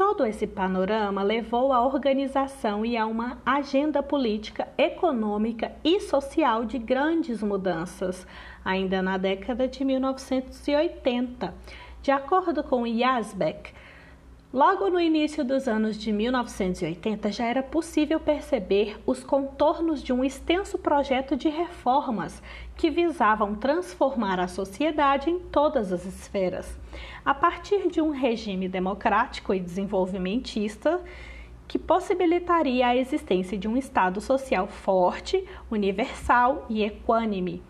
Todo 0.00 0.24
esse 0.24 0.46
panorama 0.46 1.22
levou 1.22 1.74
à 1.74 1.84
organização 1.84 2.86
e 2.86 2.96
a 2.96 3.04
uma 3.04 3.36
agenda 3.44 4.02
política, 4.02 4.66
econômica 4.78 5.72
e 5.84 6.00
social 6.00 6.64
de 6.64 6.78
grandes 6.78 7.42
mudanças, 7.42 8.26
ainda 8.64 9.02
na 9.02 9.18
década 9.18 9.68
de 9.68 9.84
1980. 9.84 11.54
De 12.00 12.10
acordo 12.10 12.64
com 12.64 12.86
Yazbek, 12.86 13.74
Logo 14.52 14.90
no 14.90 15.00
início 15.00 15.44
dos 15.44 15.68
anos 15.68 15.96
de 15.96 16.10
1980 16.10 17.30
já 17.30 17.44
era 17.44 17.62
possível 17.62 18.18
perceber 18.18 18.98
os 19.06 19.22
contornos 19.22 20.02
de 20.02 20.12
um 20.12 20.24
extenso 20.24 20.76
projeto 20.76 21.36
de 21.36 21.48
reformas 21.48 22.42
que 22.76 22.90
visavam 22.90 23.54
transformar 23.54 24.40
a 24.40 24.48
sociedade 24.48 25.30
em 25.30 25.38
todas 25.38 25.92
as 25.92 26.04
esferas, 26.04 26.76
a 27.24 27.32
partir 27.32 27.88
de 27.88 28.00
um 28.00 28.10
regime 28.10 28.68
democrático 28.68 29.54
e 29.54 29.60
desenvolvimentista 29.60 31.00
que 31.68 31.78
possibilitaria 31.78 32.88
a 32.88 32.96
existência 32.96 33.56
de 33.56 33.68
um 33.68 33.76
Estado 33.76 34.20
social 34.20 34.66
forte, 34.66 35.46
universal 35.70 36.66
e 36.68 36.82
equânime 36.82 37.62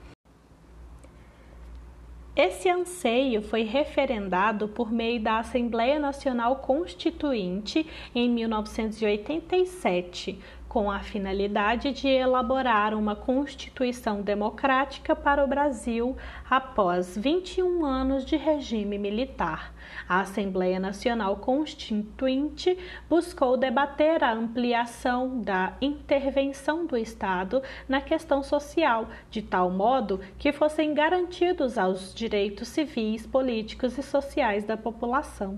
Esse 2.36 2.68
anseio 2.68 3.42
foi 3.42 3.62
referendado 3.62 4.68
por 4.68 4.92
meio 4.92 5.20
da 5.20 5.40
Assembleia 5.40 5.98
Nacional 5.98 6.54
Constituinte 6.56 7.84
em 8.14 8.30
1987, 8.30 10.38
com 10.68 10.88
a 10.88 11.00
finalidade 11.00 11.90
de 11.92 12.06
elaborar 12.06 12.94
uma 12.94 13.16
Constituição 13.16 14.22
democrática 14.22 15.16
para 15.16 15.44
o 15.44 15.48
Brasil 15.48 16.16
após 16.48 17.16
21 17.16 17.84
anos 17.84 18.24
de 18.24 18.36
regime 18.36 18.96
militar. 18.96 19.74
A 20.10 20.22
Assembleia 20.22 20.80
Nacional 20.80 21.36
Constituinte 21.36 22.76
buscou 23.08 23.56
debater 23.56 24.24
a 24.24 24.32
ampliação 24.32 25.40
da 25.40 25.74
intervenção 25.80 26.84
do 26.84 26.96
Estado 26.96 27.62
na 27.88 28.00
questão 28.00 28.42
social, 28.42 29.08
de 29.30 29.40
tal 29.40 29.70
modo 29.70 30.20
que 30.36 30.50
fossem 30.50 30.94
garantidos 30.94 31.76
os 31.76 32.12
direitos 32.12 32.66
civis, 32.66 33.24
políticos 33.24 33.96
e 33.98 34.02
sociais 34.02 34.64
da 34.64 34.76
população. 34.76 35.56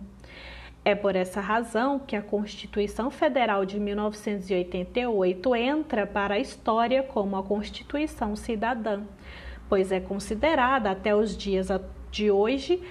É 0.84 0.94
por 0.94 1.16
essa 1.16 1.40
razão 1.40 1.98
que 1.98 2.14
a 2.14 2.20
Constituição 2.20 3.10
Federal 3.10 3.64
de 3.64 3.80
1988 3.80 5.56
entra 5.56 6.06
para 6.06 6.34
a 6.34 6.38
história 6.38 7.02
como 7.02 7.38
a 7.38 7.42
Constituição 7.42 8.36
Cidadã, 8.36 9.04
pois 9.66 9.90
é 9.90 9.98
considerada 9.98 10.90
até 10.90 11.16
os 11.16 11.34
dias 11.34 11.70
de 12.10 12.30
hoje 12.30 12.82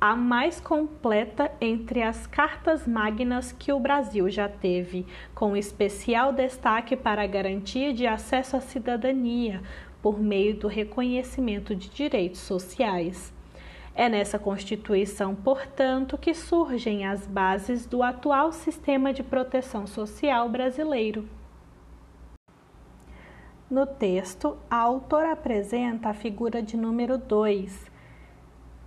a 0.00 0.16
mais 0.16 0.58
completa 0.58 1.52
entre 1.60 2.02
as 2.02 2.26
cartas 2.26 2.86
magnas 2.86 3.52
que 3.52 3.70
o 3.70 3.78
Brasil 3.78 4.30
já 4.30 4.48
teve, 4.48 5.06
com 5.34 5.54
especial 5.54 6.32
destaque 6.32 6.96
para 6.96 7.22
a 7.22 7.26
garantia 7.26 7.92
de 7.92 8.06
acesso 8.06 8.56
à 8.56 8.60
cidadania 8.60 9.60
por 10.00 10.18
meio 10.18 10.56
do 10.56 10.68
reconhecimento 10.68 11.76
de 11.76 11.90
direitos 11.90 12.40
sociais. 12.40 13.30
É 13.94 14.08
nessa 14.08 14.38
Constituição, 14.38 15.34
portanto, 15.34 16.16
que 16.16 16.32
surgem 16.32 17.04
as 17.04 17.26
bases 17.26 17.84
do 17.84 18.02
atual 18.02 18.52
sistema 18.52 19.12
de 19.12 19.22
proteção 19.22 19.86
social 19.86 20.48
brasileiro. 20.48 21.28
No 23.70 23.84
texto, 23.84 24.56
a 24.70 24.76
autora 24.78 25.32
apresenta 25.32 26.08
a 26.08 26.14
figura 26.14 26.62
de 26.62 26.76
número 26.76 27.18
2, 27.18 27.89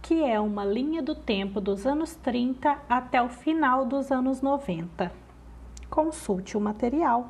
que 0.04 0.22
é 0.22 0.38
uma 0.38 0.66
linha 0.66 1.02
do 1.02 1.16
tempo 1.16 1.62
dos 1.62 1.88
anos 1.88 2.14
30 2.18 2.78
até 2.90 3.22
o 3.22 3.30
final 3.30 3.86
dos 3.86 4.12
anos 4.12 4.42
90. 4.42 5.10
Consulte 5.90 6.58
o 6.58 6.60
material. 6.60 7.30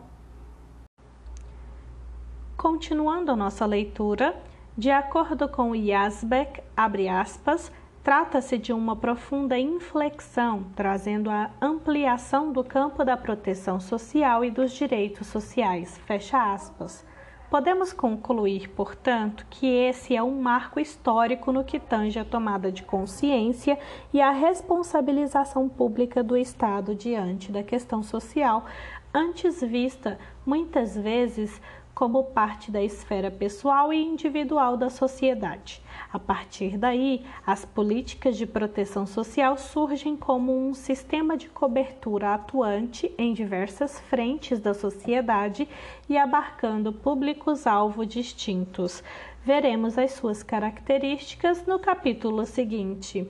Continuando 2.58 3.32
a 3.32 3.36
nossa 3.36 3.64
leitura, 3.64 4.36
de 4.76 4.90
acordo 4.90 5.48
com 5.48 5.76
Yazbek, 5.76 6.64
abre 6.76 7.08
aspas, 7.08 7.72
trata-se 8.04 8.58
de 8.58 8.74
uma 8.74 8.96
profunda 8.96 9.56
inflexão, 9.60 10.66
trazendo 10.76 11.30
a 11.30 11.52
ampliação 11.62 12.52
do 12.52 12.64
campo 12.64 13.06
da 13.06 13.16
proteção 13.16 13.80
social 13.80 14.44
e 14.44 14.50
dos 14.50 14.72
direitos 14.72 15.28
sociais. 15.28 16.00
Fecha 16.08 16.52
aspas. 16.52 17.06
Podemos 17.54 17.94
concluir, 17.94 18.68
portanto, 18.70 19.46
que 19.48 19.68
esse 19.68 20.16
é 20.16 20.24
um 20.24 20.42
marco 20.42 20.80
histórico 20.80 21.52
no 21.52 21.64
que 21.64 21.80
tange 21.80 22.18
a 22.18 22.26
tomada 22.26 22.72
de 22.72 22.82
consciência 22.82 23.78
e 24.12 24.20
a 24.20 24.32
responsabilização 24.32 25.70
pública 25.70 26.24
do 26.24 26.36
Estado 26.36 26.96
diante 26.96 27.52
da 27.52 27.62
questão 27.62 28.02
social, 28.02 28.66
antes 29.14 29.62
vista 29.62 30.18
muitas 30.44 30.98
vezes 30.98 31.62
como 31.94 32.24
parte 32.24 32.72
da 32.72 32.82
esfera 32.82 33.30
pessoal 33.30 33.94
e 33.94 34.04
individual 34.04 34.76
da 34.76 34.90
sociedade. 34.90 35.82
A 36.12 36.20
partir 36.20 36.78
daí, 36.78 37.26
as 37.46 37.66
políticas 37.66 38.38
de 38.38 38.46
proteção 38.46 39.06
social 39.06 39.58
surgem 39.58 40.16
como 40.16 40.56
um 40.56 40.74
sistema 40.74 41.38
de 41.38 41.50
cobertura 41.50 42.34
atuante 42.34 43.14
em 43.18 43.34
diversas 43.34 44.00
frentes 44.00 44.60
da 44.60 44.74
sociedade 44.74 45.68
e 46.10 46.18
abarcando 46.18 46.92
públicos-alvo 46.92 48.06
distintos. 48.06 49.04
Veremos 49.44 49.98
as 49.98 50.14
suas 50.14 50.42
características 50.42 51.66
no 51.66 51.78
capítulo 51.78 52.46
seguinte. 52.46 53.30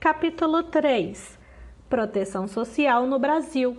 Capítulo 0.00 0.64
3 0.64 1.38
Proteção 1.88 2.48
Social 2.48 3.06
no 3.06 3.18
Brasil. 3.18 3.76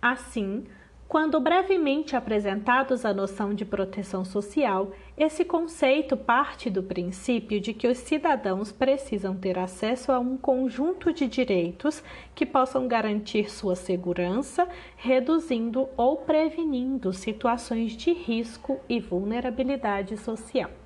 Assim, 0.00 0.66
quando 1.08 1.38
brevemente 1.38 2.16
apresentados 2.16 3.04
a 3.04 3.14
noção 3.14 3.54
de 3.54 3.64
proteção 3.64 4.24
social, 4.24 4.90
esse 5.16 5.44
conceito 5.44 6.16
parte 6.16 6.68
do 6.68 6.82
princípio 6.82 7.60
de 7.60 7.72
que 7.72 7.86
os 7.86 7.98
cidadãos 7.98 8.72
precisam 8.72 9.36
ter 9.36 9.58
acesso 9.58 10.10
a 10.10 10.18
um 10.18 10.36
conjunto 10.36 11.12
de 11.12 11.28
direitos 11.28 12.02
que 12.34 12.44
possam 12.44 12.88
garantir 12.88 13.50
sua 13.50 13.76
segurança, 13.76 14.68
reduzindo 14.96 15.88
ou 15.96 16.16
prevenindo 16.18 17.12
situações 17.12 17.92
de 17.92 18.12
risco 18.12 18.80
e 18.88 18.98
vulnerabilidade 18.98 20.16
social. 20.16 20.85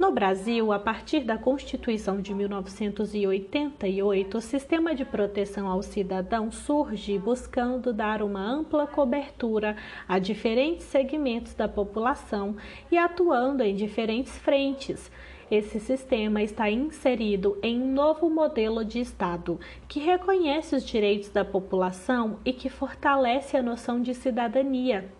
No 0.00 0.10
Brasil, 0.10 0.72
a 0.72 0.78
partir 0.78 1.24
da 1.24 1.36
Constituição 1.36 2.22
de 2.22 2.32
1988, 2.32 4.38
o 4.38 4.40
sistema 4.40 4.94
de 4.94 5.04
proteção 5.04 5.68
ao 5.68 5.82
cidadão 5.82 6.50
surge 6.50 7.18
buscando 7.18 7.92
dar 7.92 8.22
uma 8.22 8.40
ampla 8.40 8.86
cobertura 8.86 9.76
a 10.08 10.18
diferentes 10.18 10.86
segmentos 10.86 11.52
da 11.52 11.68
população 11.68 12.56
e 12.90 12.96
atuando 12.96 13.62
em 13.62 13.74
diferentes 13.74 14.38
frentes. 14.38 15.12
Esse 15.50 15.78
sistema 15.78 16.42
está 16.42 16.70
inserido 16.70 17.58
em 17.62 17.82
um 17.82 17.92
novo 17.92 18.30
modelo 18.30 18.82
de 18.82 19.00
Estado 19.00 19.60
que 19.86 20.00
reconhece 20.00 20.74
os 20.74 20.82
direitos 20.82 21.28
da 21.28 21.44
população 21.44 22.38
e 22.42 22.54
que 22.54 22.70
fortalece 22.70 23.54
a 23.54 23.62
noção 23.62 24.00
de 24.00 24.14
cidadania, 24.14 25.12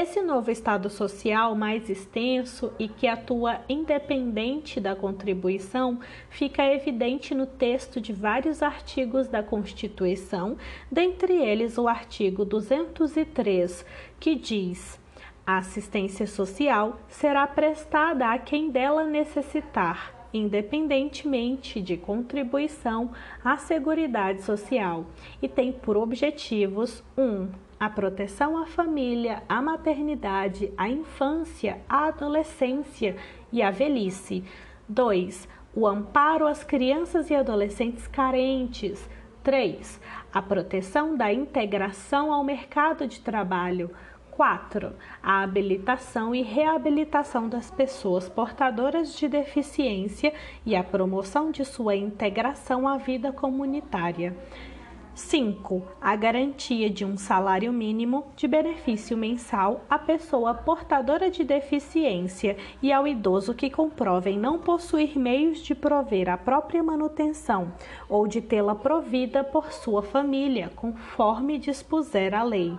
esse 0.00 0.22
novo 0.22 0.48
Estado 0.48 0.88
social 0.88 1.56
mais 1.56 1.90
extenso 1.90 2.72
e 2.78 2.88
que 2.88 3.08
atua 3.08 3.60
independente 3.68 4.78
da 4.78 4.94
contribuição 4.94 5.98
fica 6.30 6.64
evidente 6.64 7.34
no 7.34 7.46
texto 7.46 8.00
de 8.00 8.12
vários 8.12 8.62
artigos 8.62 9.26
da 9.26 9.42
Constituição, 9.42 10.56
dentre 10.90 11.34
eles 11.34 11.78
o 11.78 11.88
artigo 11.88 12.44
203, 12.44 13.84
que 14.20 14.36
diz: 14.36 15.00
a 15.44 15.58
assistência 15.58 16.28
social 16.28 17.00
será 17.08 17.44
prestada 17.46 18.32
a 18.32 18.38
quem 18.38 18.70
dela 18.70 19.04
necessitar 19.04 20.16
independentemente 20.30 21.80
de 21.80 21.96
contribuição 21.96 23.10
à 23.42 23.56
Seguridade 23.56 24.42
Social, 24.42 25.06
e 25.40 25.48
tem 25.48 25.72
por 25.72 25.96
objetivos 25.96 27.02
1. 27.16 27.22
Um, 27.22 27.48
a 27.78 27.88
proteção 27.88 28.58
à 28.58 28.66
família, 28.66 29.42
à 29.48 29.62
maternidade, 29.62 30.72
à 30.76 30.88
infância, 30.88 31.80
à 31.88 32.06
adolescência 32.06 33.16
e 33.52 33.62
à 33.62 33.70
velhice. 33.70 34.44
2. 34.88 35.48
O 35.74 35.86
amparo 35.86 36.46
às 36.46 36.64
crianças 36.64 37.30
e 37.30 37.34
adolescentes 37.34 38.06
carentes. 38.08 39.08
3. 39.44 40.00
A 40.32 40.42
proteção 40.42 41.16
da 41.16 41.32
integração 41.32 42.32
ao 42.32 42.42
mercado 42.42 43.06
de 43.06 43.20
trabalho. 43.20 43.90
4. 44.32 44.92
A 45.22 45.42
habilitação 45.42 46.34
e 46.34 46.42
reabilitação 46.42 47.48
das 47.48 47.70
pessoas 47.70 48.28
portadoras 48.28 49.16
de 49.16 49.28
deficiência 49.28 50.32
e 50.64 50.76
a 50.76 50.84
promoção 50.84 51.50
de 51.50 51.64
sua 51.64 51.96
integração 51.96 52.86
à 52.86 52.96
vida 52.96 53.32
comunitária. 53.32 54.36
5. 55.18 55.82
A 56.00 56.14
garantia 56.14 56.88
de 56.88 57.04
um 57.04 57.16
salário 57.16 57.72
mínimo 57.72 58.28
de 58.36 58.46
benefício 58.46 59.16
mensal 59.16 59.84
à 59.90 59.98
pessoa 59.98 60.54
portadora 60.54 61.28
de 61.28 61.42
deficiência 61.42 62.56
e 62.80 62.92
ao 62.92 63.04
idoso 63.04 63.52
que 63.52 63.68
comprovem 63.68 64.38
não 64.38 64.60
possuir 64.60 65.18
meios 65.18 65.58
de 65.58 65.74
prover 65.74 66.30
a 66.30 66.38
própria 66.38 66.84
manutenção 66.84 67.72
ou 68.08 68.28
de 68.28 68.40
tê-la 68.40 68.76
provida 68.76 69.42
por 69.42 69.72
sua 69.72 70.02
família, 70.02 70.70
conforme 70.76 71.58
dispuser 71.58 72.32
a 72.32 72.44
lei. 72.44 72.78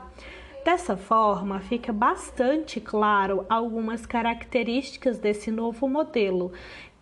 Dessa 0.64 0.98
forma, 0.98 1.62
fica 1.62 1.92
bastante 1.92 2.82
claro 2.82 3.46
algumas 3.50 4.06
características 4.06 5.18
desse 5.18 5.50
novo 5.50 5.88
modelo, 5.88 6.52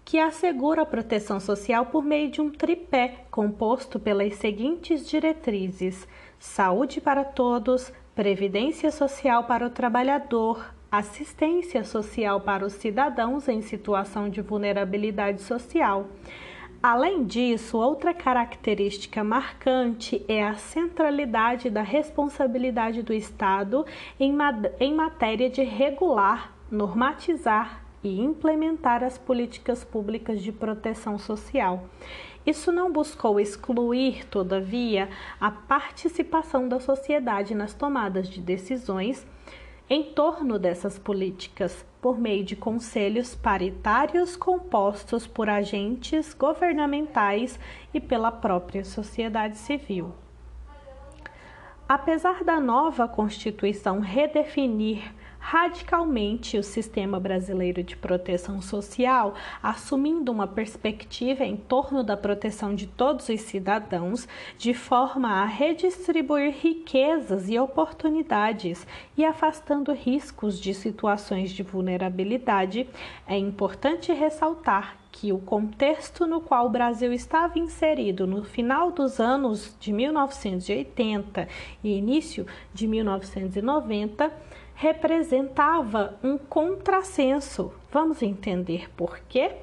que 0.07 0.17
assegura 0.17 0.83
a 0.83 0.85
proteção 0.85 1.37
social 1.37 1.87
por 1.87 2.01
meio 2.01 2.31
de 2.31 2.39
um 2.39 2.49
tripé 2.49 3.25
composto 3.29 3.99
pelas 3.99 4.35
seguintes 4.35 5.05
diretrizes: 5.05 6.07
saúde 6.39 7.01
para 7.01 7.25
todos, 7.25 7.91
previdência 8.15 8.89
social 8.89 9.43
para 9.43 9.67
o 9.67 9.69
trabalhador, 9.69 10.73
assistência 10.89 11.83
social 11.83 12.39
para 12.39 12.65
os 12.65 12.71
cidadãos 12.71 13.49
em 13.49 13.61
situação 13.61 14.29
de 14.29 14.41
vulnerabilidade 14.41 15.41
social. 15.41 16.07
Além 16.81 17.25
disso, 17.25 17.77
outra 17.77 18.13
característica 18.13 19.25
marcante 19.25 20.23
é 20.25 20.41
a 20.41 20.55
centralidade 20.55 21.69
da 21.69 21.81
responsabilidade 21.81 23.03
do 23.03 23.11
Estado 23.13 23.85
em, 24.17 24.33
em 24.79 24.93
matéria 24.93 25.49
de 25.49 25.63
regular, 25.63 26.53
normatizar 26.71 27.86
e 28.03 28.19
implementar 28.21 29.03
as 29.03 29.17
políticas 29.17 29.83
públicas 29.83 30.41
de 30.41 30.51
proteção 30.51 31.17
social. 31.17 31.85
Isso 32.45 32.71
não 32.71 32.91
buscou 32.91 33.39
excluir, 33.39 34.25
todavia, 34.27 35.09
a 35.39 35.51
participação 35.51 36.67
da 36.67 36.79
sociedade 36.79 37.53
nas 37.53 37.73
tomadas 37.73 38.29
de 38.29 38.39
decisões 38.39 39.25
em 39.89 40.03
torno 40.03 40.59
dessas 40.59 40.99
políticas, 40.99 41.85
por 42.01 42.19
meio 42.19 42.43
de 42.43 42.55
conselhos 42.55 43.35
paritários 43.35 44.35
compostos 44.35 45.25
por 45.25 45.49
agentes 45.49 46.33
governamentais 46.33 47.59
e 47.93 47.99
pela 47.99 48.31
própria 48.31 48.83
sociedade 48.83 49.57
civil. 49.57 50.13
Apesar 51.87 52.43
da 52.43 52.59
nova 52.59 53.07
Constituição 53.07 53.99
redefinir 54.01 55.13
radicalmente 55.49 56.57
o 56.57 56.63
sistema 56.63 57.21
brasileiro 57.21 57.81
de 57.81 57.95
proteção 57.95 58.61
social, 58.61 59.33
assumindo 59.63 60.29
uma 60.29 60.45
perspectiva 60.45 61.45
em 61.45 61.55
torno 61.55 62.03
da 62.03 62.17
proteção 62.17 62.75
de 62.75 62.85
todos 62.85 63.29
os 63.29 63.39
cidadãos, 63.39 64.27
de 64.57 64.73
forma 64.73 65.29
a 65.29 65.45
redistribuir 65.45 66.53
riquezas 66.53 67.47
e 67.47 67.57
oportunidades 67.57 68.85
e 69.17 69.23
afastando 69.23 69.93
riscos 69.93 70.59
de 70.59 70.73
situações 70.73 71.51
de 71.51 71.63
vulnerabilidade, 71.63 72.85
é 73.25 73.37
importante 73.37 74.11
ressaltar 74.11 74.97
que 75.13 75.31
o 75.31 75.39
contexto 75.39 76.27
no 76.27 76.41
qual 76.41 76.65
o 76.67 76.69
Brasil 76.69 77.11
estava 77.13 77.57
inserido 77.57 78.27
no 78.27 78.43
final 78.43 78.91
dos 78.91 79.19
anos 79.19 79.75
de 79.79 79.91
1980 79.91 81.47
e 81.83 81.97
início 81.97 82.45
de 82.73 82.85
1990 82.85 84.31
representava 84.77 86.19
um 86.23 86.37
contrassenso. 86.37 87.73
Vamos 87.91 88.21
entender 88.21 88.87
por 88.95 89.19
quê? 89.27 89.55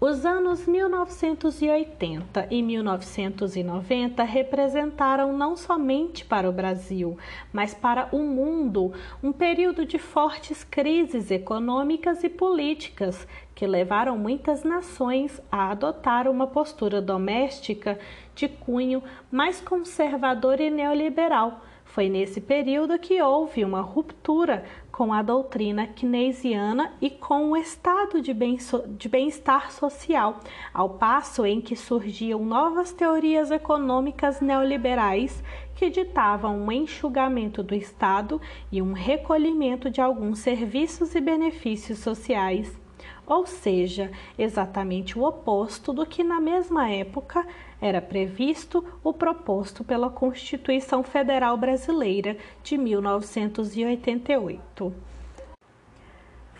Os 0.00 0.26
anos 0.26 0.66
1980 0.66 2.48
e 2.50 2.62
1990 2.62 4.24
representaram 4.24 5.32
não 5.32 5.56
somente 5.56 6.24
para 6.24 6.50
o 6.50 6.52
Brasil, 6.52 7.16
mas 7.52 7.74
para 7.74 8.08
o 8.10 8.18
mundo 8.18 8.92
um 9.22 9.32
período 9.32 9.86
de 9.86 10.00
fortes 10.00 10.64
crises 10.64 11.30
econômicas 11.30 12.24
e 12.24 12.28
políticas 12.28 13.26
que 13.54 13.68
levaram 13.68 14.18
muitas 14.18 14.64
nações 14.64 15.40
a 15.50 15.70
adotar 15.70 16.28
uma 16.28 16.48
postura 16.48 17.00
doméstica 17.00 17.98
de 18.34 18.48
cunho 18.48 19.00
mais 19.30 19.60
conservador 19.60 20.60
e 20.60 20.70
neoliberal 20.70 21.62
foi 21.86 22.10
nesse 22.10 22.40
período 22.40 22.98
que 22.98 23.22
houve 23.22 23.64
uma 23.64 23.80
ruptura 23.80 24.64
com 24.92 25.12
a 25.12 25.22
doutrina 25.22 25.86
keynesiana 25.86 26.92
e 27.00 27.08
com 27.08 27.52
o 27.52 27.56
estado 27.56 28.20
de 28.20 29.08
bem-estar 29.08 29.72
social, 29.72 30.40
ao 30.74 30.90
passo 30.90 31.46
em 31.46 31.60
que 31.60 31.74
surgiam 31.74 32.44
novas 32.44 32.92
teorias 32.92 33.50
econômicas 33.50 34.40
neoliberais 34.40 35.42
que 35.74 35.88
ditavam 35.88 36.58
um 36.58 36.72
enxugamento 36.72 37.62
do 37.62 37.74
Estado 37.74 38.40
e 38.70 38.82
um 38.82 38.92
recolhimento 38.92 39.88
de 39.88 40.00
alguns 40.00 40.40
serviços 40.40 41.14
e 41.14 41.20
benefícios 41.20 41.98
sociais 42.00 42.85
ou 43.26 43.44
seja, 43.44 44.12
exatamente 44.38 45.18
o 45.18 45.24
oposto 45.24 45.92
do 45.92 46.06
que 46.06 46.22
na 46.22 46.40
mesma 46.40 46.88
época 46.88 47.44
era 47.80 48.00
previsto 48.00 48.84
ou 49.02 49.12
proposto 49.12 49.82
pela 49.82 50.08
Constituição 50.08 51.02
Federal 51.02 51.56
Brasileira 51.56 52.36
de 52.62 52.78
1988. 52.78 54.94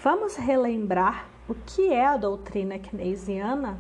Vamos 0.03 0.35
relembrar 0.37 1.29
o 1.49 1.55
que 1.55 1.93
é 1.93 2.05
a 2.05 2.17
doutrina 2.17 2.77
keynesiana? 2.79 3.79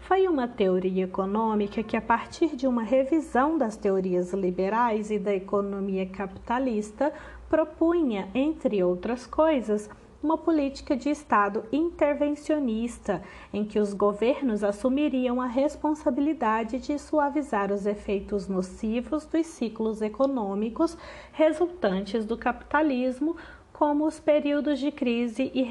Foi 0.00 0.26
uma 0.26 0.48
teoria 0.48 1.04
econômica 1.04 1.82
que, 1.82 1.96
a 1.96 2.00
partir 2.00 2.56
de 2.56 2.66
uma 2.66 2.82
revisão 2.82 3.56
das 3.56 3.76
teorias 3.76 4.32
liberais 4.32 5.12
e 5.12 5.18
da 5.18 5.32
economia 5.32 6.06
capitalista, 6.06 7.12
propunha, 7.48 8.28
entre 8.34 8.82
outras 8.82 9.26
coisas, 9.26 9.88
uma 10.22 10.38
política 10.38 10.96
de 10.96 11.10
Estado 11.10 11.64
intervencionista, 11.72 13.22
em 13.52 13.64
que 13.64 13.78
os 13.78 13.92
governos 13.92 14.62
assumiriam 14.62 15.40
a 15.40 15.46
responsabilidade 15.46 16.78
de 16.78 16.98
suavizar 16.98 17.72
os 17.72 17.86
efeitos 17.86 18.46
nocivos 18.48 19.26
dos 19.26 19.46
ciclos 19.46 20.00
econômicos 20.00 20.96
resultantes 21.32 22.24
do 22.24 22.38
capitalismo, 22.38 23.36
como 23.72 24.06
os 24.06 24.20
períodos 24.20 24.78
de 24.78 24.92
crise 24.92 25.50
e 25.52 25.62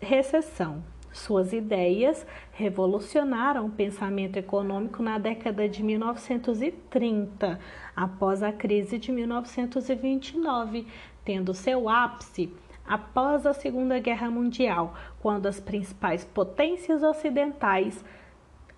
recessão. 0.00 0.82
Suas 1.12 1.52
ideias 1.52 2.26
revolucionaram 2.52 3.66
o 3.66 3.70
pensamento 3.70 4.36
econômico 4.36 5.02
na 5.02 5.16
década 5.16 5.66
de 5.66 5.82
1930, 5.82 7.58
após 7.94 8.42
a 8.42 8.52
crise 8.52 8.98
de 8.98 9.10
1929, 9.12 10.86
tendo 11.24 11.54
seu 11.54 11.88
ápice 11.88 12.52
após 12.88 13.46
a 13.46 13.52
Segunda 13.52 13.98
Guerra 13.98 14.30
Mundial, 14.30 14.94
quando 15.20 15.46
as 15.46 15.60
principais 15.60 16.24
potências 16.24 17.02
ocidentais 17.02 18.04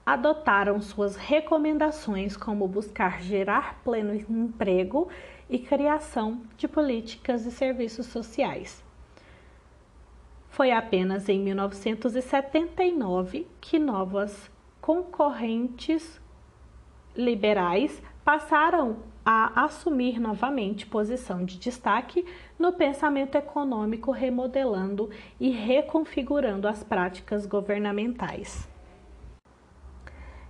adotaram 0.05 0.81
suas 0.81 1.17
recomendações 1.17 2.37
como 2.37 2.67
buscar 2.67 3.21
gerar 3.21 3.81
pleno 3.85 4.15
emprego 4.15 5.09
e 5.51 5.59
criação 5.59 6.41
de 6.57 6.67
políticas 6.67 7.45
e 7.45 7.51
serviços 7.51 8.07
sociais. 8.07 8.83
Foi 10.49 10.73
apenas 10.73 11.29
em 11.29 11.39
1979 11.41 13.47
que 13.61 13.79
novas 13.79 14.51
concorrentes 14.81 16.19
liberais 17.15 18.03
passaram 18.25 18.97
a 19.31 19.65
assumir 19.65 20.19
novamente 20.19 20.87
posição 20.87 21.45
de 21.45 21.59
destaque 21.59 22.25
no 22.59 22.73
pensamento 22.73 23.35
econômico, 23.35 24.11
remodelando 24.11 25.11
e 25.39 25.51
reconfigurando 25.51 26.67
as 26.67 26.83
práticas 26.83 27.45
governamentais. 27.45 28.67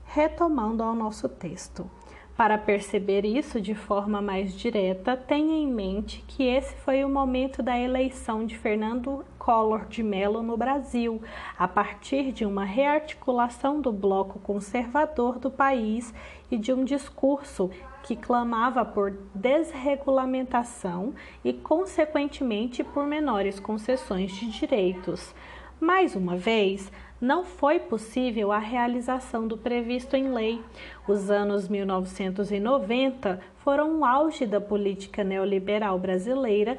Retomando 0.05 0.85
ao 0.85 0.95
nosso 0.95 1.29
texto. 1.29 1.91
Para 2.37 2.57
perceber 2.57 3.25
isso 3.25 3.61
de 3.61 3.75
forma 3.75 4.23
mais 4.23 4.55
direta, 4.55 5.17
tenha 5.17 5.57
em 5.57 5.67
mente 5.67 6.25
que 6.29 6.45
esse 6.45 6.77
foi 6.77 7.05
o 7.05 7.09
momento 7.09 7.64
da 7.64 7.77
eleição 7.77 8.47
de 8.47 8.57
Fernando 8.57 9.25
Collor 9.41 9.87
de 9.87 10.05
Mello 10.05 10.41
no 10.41 10.57
Brasil, 10.57 11.21
a 11.59 11.67
partir 11.67 12.31
de 12.31 12.45
uma 12.45 12.64
rearticulação 12.64 13.81
do 13.81 13.91
bloco 13.91 14.38
conservador 14.38 15.41
do 15.41 15.51
país 15.51 16.14
e 16.49 16.57
de 16.57 16.73
um 16.73 16.85
discurso 16.85 17.73
que 18.09 18.16
clamava 18.16 18.87
por 18.87 19.18
desregulamentação 19.35 21.12
e, 21.44 21.53
consequentemente, 21.53 22.83
por 22.83 23.07
menores 23.07 23.61
concessões 23.61 24.33
de 24.33 24.51
direitos. 24.51 25.35
Mais 25.79 26.16
uma 26.16 26.35
vez, 26.35 26.90
não 27.21 27.44
foi 27.44 27.79
possível 27.79 28.51
a 28.51 28.59
realização 28.59 29.47
do 29.47 29.59
previsto 29.59 30.16
em 30.16 30.33
lei. 30.33 30.59
Os 31.07 31.31
anos 31.31 31.68
1990 31.68 33.40
foram 33.59 33.99
o 33.99 34.05
auge 34.07 34.47
da 34.47 34.59
política 34.59 35.23
neoliberal 35.23 35.99
brasileira 35.99 36.79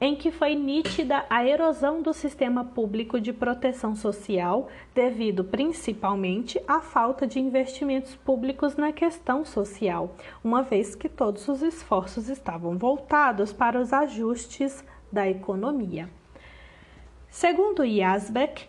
em 0.00 0.16
que 0.16 0.30
foi 0.30 0.54
nítida 0.54 1.26
a 1.28 1.44
erosão 1.44 2.00
do 2.00 2.14
sistema 2.14 2.64
público 2.64 3.20
de 3.20 3.32
proteção 3.32 3.94
social, 3.94 4.68
devido 4.94 5.44
principalmente 5.44 6.60
à 6.66 6.80
falta 6.80 7.26
de 7.26 7.38
investimentos 7.38 8.14
públicos 8.14 8.76
na 8.76 8.92
questão 8.92 9.44
social, 9.44 10.16
uma 10.42 10.62
vez 10.62 10.94
que 10.94 11.08
todos 11.08 11.46
os 11.48 11.60
esforços 11.60 12.30
estavam 12.30 12.78
voltados 12.78 13.52
para 13.52 13.78
os 13.78 13.92
ajustes 13.92 14.82
da 15.12 15.28
economia. 15.28 16.08
Segundo 17.28 17.84
Yasbeck, 17.84 18.66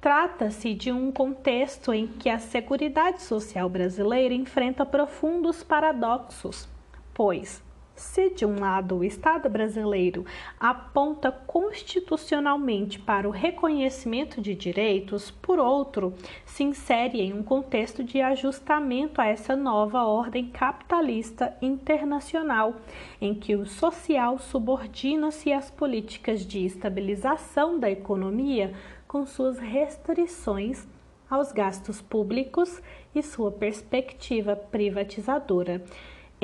trata-se 0.00 0.74
de 0.74 0.90
um 0.90 1.12
contexto 1.12 1.92
em 1.92 2.06
que 2.06 2.30
a 2.30 2.38
Seguridade 2.38 3.22
Social 3.22 3.68
brasileira 3.68 4.32
enfrenta 4.32 4.86
profundos 4.86 5.62
paradoxos, 5.62 6.66
pois 7.12 7.62
se, 7.94 8.30
de 8.30 8.46
um 8.46 8.58
lado, 8.58 8.96
o 8.96 9.04
Estado 9.04 9.48
brasileiro 9.48 10.24
aponta 10.58 11.30
constitucionalmente 11.30 12.98
para 12.98 13.28
o 13.28 13.30
reconhecimento 13.30 14.40
de 14.40 14.54
direitos, 14.54 15.30
por 15.30 15.58
outro, 15.58 16.14
se 16.44 16.64
insere 16.64 17.20
em 17.20 17.32
um 17.32 17.42
contexto 17.42 18.02
de 18.02 18.20
ajustamento 18.20 19.20
a 19.20 19.26
essa 19.26 19.54
nova 19.54 20.04
ordem 20.04 20.50
capitalista 20.50 21.56
internacional, 21.60 22.76
em 23.20 23.34
que 23.34 23.54
o 23.54 23.66
social 23.66 24.38
subordina-se 24.38 25.52
às 25.52 25.70
políticas 25.70 26.46
de 26.46 26.64
estabilização 26.64 27.78
da 27.78 27.90
economia 27.90 28.72
com 29.06 29.26
suas 29.26 29.58
restrições 29.58 30.86
aos 31.28 31.52
gastos 31.52 32.02
públicos 32.02 32.80
e 33.14 33.22
sua 33.22 33.50
perspectiva 33.50 34.54
privatizadora. 34.54 35.82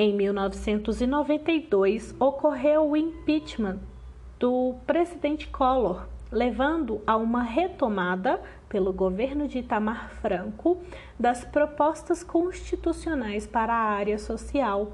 Em 0.01 0.13
1992, 0.13 2.15
ocorreu 2.17 2.89
o 2.89 2.95
impeachment 2.95 3.79
do 4.39 4.75
presidente 4.87 5.49
Collor, 5.49 6.07
levando 6.31 7.01
a 7.05 7.17
uma 7.17 7.43
retomada 7.43 8.41
pelo 8.69 8.93
governo 8.93 9.45
de 9.45 9.59
Itamar 9.59 10.09
Franco 10.21 10.77
das 11.19 11.43
propostas 11.43 12.23
constitucionais 12.23 13.45
para 13.45 13.73
a 13.73 13.89
área 13.89 14.17
social. 14.17 14.93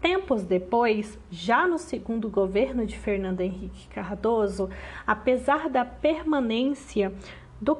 Tempos 0.00 0.44
depois, 0.44 1.18
já 1.28 1.66
no 1.66 1.76
segundo 1.76 2.30
governo 2.30 2.86
de 2.86 2.96
Fernando 2.96 3.40
Henrique 3.40 3.88
Cardoso, 3.88 4.70
apesar 5.04 5.68
da 5.68 5.84
permanência 5.84 7.12
do, 7.60 7.78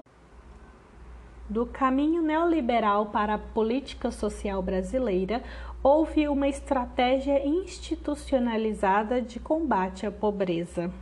do 1.49 1.65
caminho 1.65 2.23
neoliberal 2.23 3.07
para 3.07 3.35
a 3.35 3.39
política 3.39 4.11
social 4.11 4.61
brasileira, 4.61 5.45
houve 5.83 6.29
uma 6.29 6.47
estratégia 6.47 7.45
institucionalizada 7.45 9.21
de 9.21 9.41
combate 9.41 10.07
à 10.07 10.13
pobreza. 10.13 10.93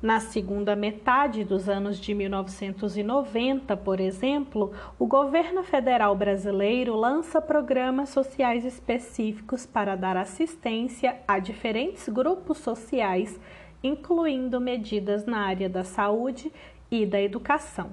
Na 0.00 0.18
segunda 0.18 0.74
metade 0.74 1.44
dos 1.44 1.68
anos 1.68 1.98
de 1.98 2.14
1990, 2.14 3.76
por 3.76 4.00
exemplo, 4.00 4.72
o 4.98 5.06
governo 5.06 5.62
federal 5.62 6.16
brasileiro 6.16 6.96
lança 6.96 7.38
programas 7.42 8.08
sociais 8.08 8.64
específicos 8.64 9.66
para 9.66 9.96
dar 9.96 10.16
assistência 10.16 11.18
a 11.28 11.38
diferentes 11.38 12.08
grupos 12.08 12.56
sociais, 12.56 13.38
incluindo 13.82 14.58
medidas 14.58 15.26
na 15.26 15.40
área 15.40 15.68
da 15.68 15.84
saúde 15.84 16.50
e 16.90 17.04
da 17.04 17.20
educação. 17.20 17.90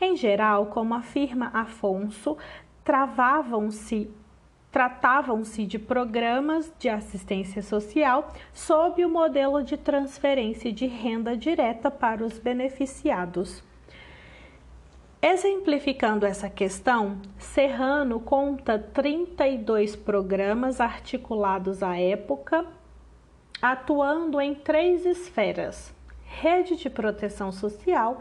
Em 0.00 0.16
geral, 0.16 0.66
como 0.66 0.94
afirma 0.94 1.50
Afonso, 1.52 2.38
travavam-se 2.82 4.10
tratavam-se 4.74 5.64
de 5.64 5.78
programas 5.78 6.72
de 6.80 6.88
assistência 6.88 7.62
social 7.62 8.32
sob 8.52 9.04
o 9.04 9.08
modelo 9.08 9.62
de 9.62 9.76
transferência 9.76 10.72
de 10.72 10.84
renda 10.84 11.36
direta 11.36 11.92
para 11.92 12.24
os 12.24 12.40
beneficiados. 12.40 13.62
Exemplificando 15.22 16.26
essa 16.26 16.50
questão, 16.50 17.18
Serrano 17.38 18.18
conta 18.18 18.76
32 18.76 19.94
programas 19.94 20.80
articulados 20.80 21.80
à 21.80 21.96
época, 21.96 22.66
atuando 23.62 24.40
em 24.40 24.56
três 24.56 25.06
esferas: 25.06 25.94
rede 26.24 26.74
de 26.74 26.90
proteção 26.90 27.52
social, 27.52 28.20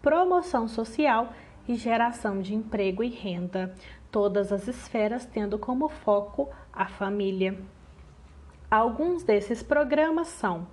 promoção 0.00 0.68
social 0.68 1.32
e 1.66 1.74
geração 1.74 2.40
de 2.40 2.54
emprego 2.54 3.02
e 3.02 3.08
renda, 3.08 3.74
todas 4.10 4.52
as 4.52 4.68
esferas 4.68 5.24
tendo 5.26 5.58
como 5.58 5.88
foco 5.88 6.48
a 6.72 6.86
família. 6.86 7.58
Alguns 8.70 9.22
desses 9.22 9.62
programas 9.62 10.28
são 10.28 10.66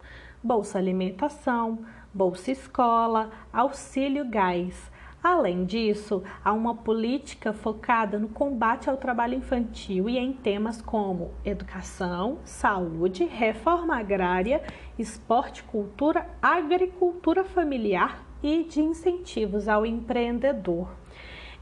Bolsa 0.43 0.77
Alimentação, 0.77 1.79
Bolsa 2.13 2.51
Escola, 2.51 3.31
Auxílio 3.51 4.29
Gás. 4.29 4.91
Além 5.23 5.65
disso, 5.65 6.21
há 6.43 6.53
uma 6.53 6.75
política 6.75 7.51
focada 7.51 8.19
no 8.19 8.29
combate 8.29 8.89
ao 8.89 8.97
trabalho 8.97 9.33
infantil 9.33 10.07
e 10.07 10.19
em 10.19 10.31
temas 10.31 10.81
como 10.81 11.31
educação, 11.43 12.37
saúde, 12.43 13.23
reforma 13.23 13.97
agrária, 13.97 14.61
esporte, 14.99 15.63
cultura, 15.63 16.29
agricultura 16.41 17.43
familiar 17.43 18.23
e 18.43 18.63
de 18.65 18.81
incentivos 18.81 19.67
ao 19.67 19.83
empreendedor. 19.83 21.04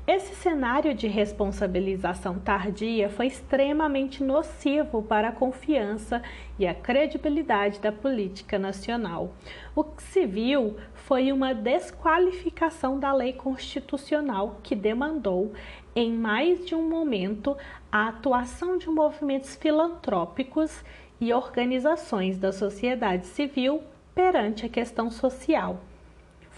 Esse 0.05 0.35
cenário 0.35 0.93
de 0.93 1.07
responsabilização 1.07 2.37
tardia 2.37 3.09
foi 3.09 3.27
extremamente 3.27 4.21
nocivo 4.21 5.01
para 5.01 5.29
a 5.29 5.31
confiança 5.31 6.21
e 6.59 6.67
a 6.67 6.75
credibilidade 6.75 7.79
da 7.79 7.89
política 7.89 8.59
nacional. 8.59 9.33
O 9.73 9.81
que 9.81 10.03
se 10.03 10.25
viu 10.25 10.75
foi 10.93 11.31
uma 11.31 11.53
desqualificação 11.53 12.99
da 12.99 13.13
lei 13.13 13.31
constitucional 13.31 14.59
que 14.61 14.75
demandou, 14.75 15.53
em 15.95 16.11
mais 16.11 16.65
de 16.65 16.75
um 16.75 16.83
momento, 16.89 17.55
a 17.89 18.09
atuação 18.09 18.77
de 18.77 18.89
movimentos 18.89 19.55
filantrópicos 19.55 20.83
e 21.21 21.31
organizações 21.31 22.37
da 22.37 22.51
sociedade 22.51 23.25
civil 23.25 23.81
perante 24.13 24.65
a 24.65 24.69
questão 24.69 25.09
social. 25.09 25.79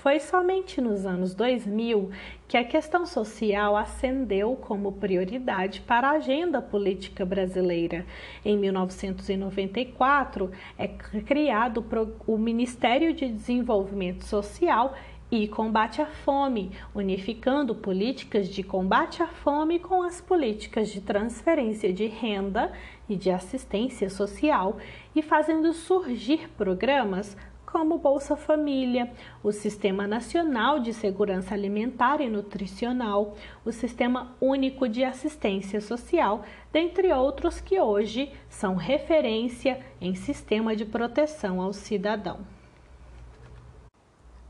Foi 0.06 0.20
somente 0.20 0.80
nos 0.80 1.04
anos 1.04 1.34
2000 1.34 2.12
que 2.48 2.58
a 2.58 2.63
questão 2.63 3.08
social 3.08 3.76
ascendeu 3.76 4.56
como 4.56 4.91
prioridade 4.91 5.82
para 5.82 6.10
a 6.10 6.18
agenda 6.18 6.62
política 6.62 7.26
brasileira. 7.26 8.06
Em 8.46 8.56
1994, 8.56 10.52
é 10.78 10.88
criado 10.88 11.84
o 12.28 12.38
Ministério 12.38 13.15
de 13.15 13.28
Desenvolvimento 13.28 14.26
Social 14.26 14.94
e 15.32 15.48
combate 15.48 16.04
à 16.04 16.06
fome, 16.06 16.70
unificando 16.94 17.74
políticas 17.74 18.48
de 18.48 18.62
combate 18.62 19.24
à 19.24 19.28
fome 19.28 19.80
com 19.80 20.04
as 20.04 20.22
políticas 20.22 20.89
de 20.89 21.02
transferência 21.02 21.91
de 21.91 22.06
renda 22.06 22.72
e 23.10 23.15
de 23.15 23.32
assistência 23.32 24.08
social 24.12 24.78
e 25.15 25.24
fazendo 25.24 25.74
surgir 25.74 26.48
programas 26.56 27.36
como 27.76 27.98
Bolsa 27.98 28.38
Família, 28.38 29.12
o 29.44 29.52
Sistema 29.52 30.08
Nacional 30.08 30.80
de 30.80 30.94
Segurança 30.94 31.54
Alimentar 31.54 32.22
e 32.22 32.30
Nutricional, 32.30 33.36
o 33.66 33.72
Sistema 33.74 34.34
Único 34.40 34.88
de 34.88 35.04
Assistência 35.04 35.82
Social, 35.82 36.46
dentre 36.72 37.12
outros 37.12 37.60
que 37.60 37.78
hoje 37.78 38.32
são 38.48 38.76
referência 38.76 39.86
em 40.00 40.16
sistema 40.16 40.74
de 40.74 40.86
proteção 40.86 41.60
ao 41.60 41.74
cidadão. 41.74 42.40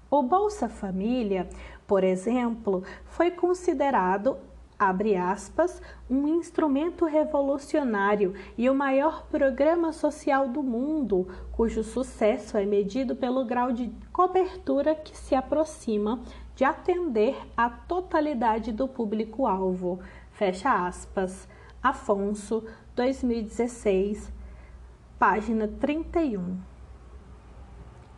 O 0.07 0.21
Bolsa 0.21 0.69
Família, 0.69 1.49
por 1.87 2.03
exemplo, 2.03 2.83
foi 3.05 3.31
considerado 3.31 4.37
abre 4.77 5.15
aspas, 5.15 5.81
um 6.09 6.27
instrumento 6.27 7.05
revolucionário 7.05 8.33
e 8.57 8.69
o 8.69 8.75
maior 8.75 9.25
programa 9.27 9.91
social 9.91 10.49
do 10.49 10.61
mundo, 10.61 11.27
cujo 11.51 11.83
sucesso 11.83 12.57
é 12.57 12.65
medido 12.65 13.15
pelo 13.15 13.45
grau 13.45 13.71
de 13.71 13.91
cobertura 14.11 14.93
que 14.93 15.15
se 15.15 15.33
aproxima 15.33 16.21
de 16.55 16.63
atender 16.63 17.35
a 17.55 17.69
totalidade 17.69 18.71
do 18.71 18.87
público-alvo. 18.87 19.99
Fecha 20.31 20.85
aspas. 20.87 21.47
Afonso, 21.81 22.63
2016, 22.95 24.31
página 25.19 25.67
31. 25.67 26.57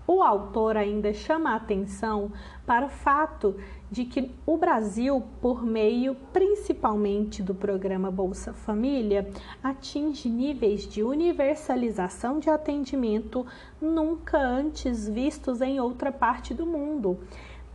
O 0.09 0.23
autor 0.23 0.77
ainda 0.77 1.11
chama 1.11 1.51
a 1.51 1.55
atenção 1.55 2.31
para 2.65 2.85
o 2.85 2.89
fato 2.89 3.57
de 3.89 4.05
que 4.05 4.31
o 4.45 4.57
Brasil, 4.57 5.23
por 5.41 5.63
meio 5.63 6.15
principalmente 6.33 7.41
do 7.41 7.55
programa 7.55 8.11
Bolsa 8.11 8.53
Família, 8.53 9.29
atinge 9.63 10.29
níveis 10.29 10.87
de 10.87 11.03
universalização 11.03 12.39
de 12.39 12.49
atendimento 12.49 13.45
nunca 13.81 14.37
antes 14.37 15.07
vistos 15.07 15.61
em 15.61 15.79
outra 15.79 16.11
parte 16.11 16.53
do 16.53 16.65
mundo. 16.65 17.19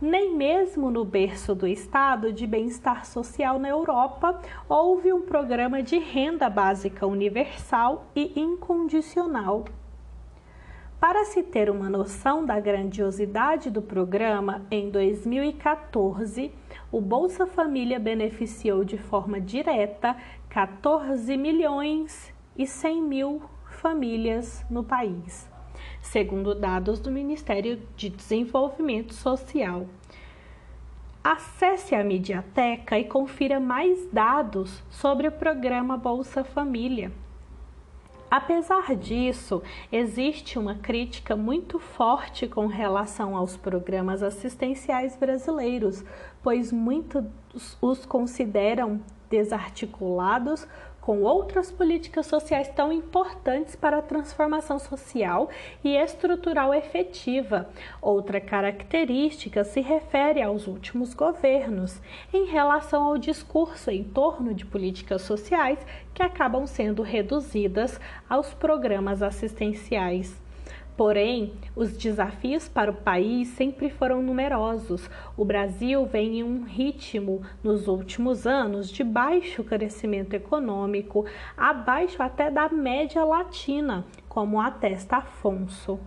Nem 0.01 0.35
mesmo 0.35 0.91
no 0.91 1.05
berço 1.05 1.55
do 1.55 1.65
Estado 1.65 2.33
de 2.33 2.45
Bem-Estar 2.45 3.05
Social 3.05 3.57
na 3.57 3.69
Europa 3.69 4.41
houve 4.67 5.13
um 5.13 5.21
programa 5.21 5.81
de 5.81 5.97
renda 5.97 6.49
básica 6.49 7.07
universal 7.07 8.05
e 8.13 8.37
incondicional. 8.37 9.63
Para 11.03 11.25
se 11.25 11.43
ter 11.43 11.69
uma 11.69 11.89
noção 11.89 12.45
da 12.45 12.57
grandiosidade 12.61 13.69
do 13.69 13.81
programa, 13.81 14.65
em 14.71 14.89
2014, 14.89 16.49
o 16.89 17.01
Bolsa 17.01 17.45
Família 17.45 17.99
beneficiou 17.99 18.85
de 18.85 18.97
forma 18.97 19.41
direta 19.41 20.15
14 20.47 21.35
milhões 21.35 22.33
e 22.57 22.65
100 22.65 23.01
mil 23.01 23.41
famílias 23.65 24.65
no 24.69 24.81
país, 24.81 25.51
segundo 26.01 26.55
dados 26.55 27.01
do 27.01 27.11
Ministério 27.11 27.81
de 27.97 28.07
Desenvolvimento 28.07 29.13
Social. 29.13 29.85
Acesse 31.21 31.95
a 31.95 32.01
Mediateca 32.01 32.97
e 32.97 33.03
confira 33.03 33.59
mais 33.59 34.07
dados 34.09 34.81
sobre 34.89 35.27
o 35.27 35.33
programa 35.33 35.97
Bolsa 35.97 36.45
Família 36.45 37.11
Apesar 38.35 38.95
disso, 38.95 39.61
existe 39.91 40.57
uma 40.57 40.73
crítica 40.73 41.35
muito 41.35 41.77
forte 41.77 42.47
com 42.47 42.65
relação 42.65 43.37
aos 43.37 43.55
programas 43.55 44.23
assistenciais 44.23 45.15
brasileiros, 45.15 46.03
pois 46.41 46.71
muitos 46.71 47.25
os 47.79 48.07
consideram 48.07 48.99
desarticulados 49.29 50.67
com 51.03 51.21
outras 51.21 51.69
políticas 51.69 52.25
sociais 52.27 52.69
tão 52.69 52.91
importantes 52.91 53.75
para 53.75 53.97
a 53.97 54.01
transformação 54.01 54.79
social 54.79 55.49
e 55.83 55.97
estrutural 55.97 56.73
efetiva. 56.73 57.69
Outra 58.01 58.39
característica 58.39 59.65
se 59.65 59.81
refere 59.81 60.41
aos 60.41 60.65
últimos 60.65 61.13
governos, 61.13 62.01
em 62.33 62.45
relação 62.45 63.03
ao 63.03 63.17
discurso 63.17 63.91
em 63.91 64.01
torno 64.01 64.53
de 64.53 64.65
políticas 64.65 65.23
sociais 65.23 65.79
que 66.13 66.23
acabam 66.23 66.65
sendo 66.65 67.01
reduzidas 67.01 67.99
aos 68.29 68.53
programas 68.53 69.21
assistenciais. 69.21 70.42
Porém, 70.95 71.53
os 71.75 71.97
desafios 71.97 72.69
para 72.69 72.91
o 72.91 72.95
país 72.95 73.47
sempre 73.49 73.89
foram 73.89 74.21
numerosos. 74.21 75.09
O 75.35 75.43
Brasil 75.43 76.05
vem 76.05 76.39
em 76.39 76.43
um 76.43 76.63
ritmo, 76.63 77.41
nos 77.63 77.87
últimos 77.87 78.45
anos, 78.45 78.91
de 78.91 79.03
baixo 79.03 79.63
crescimento 79.63 80.35
econômico, 80.35 81.25
abaixo 81.57 82.21
até 82.21 82.51
da 82.51 82.69
média 82.69 83.23
latina, 83.23 84.05
como 84.29 84.61
atesta 84.61 85.17
Afonso. 85.17 85.99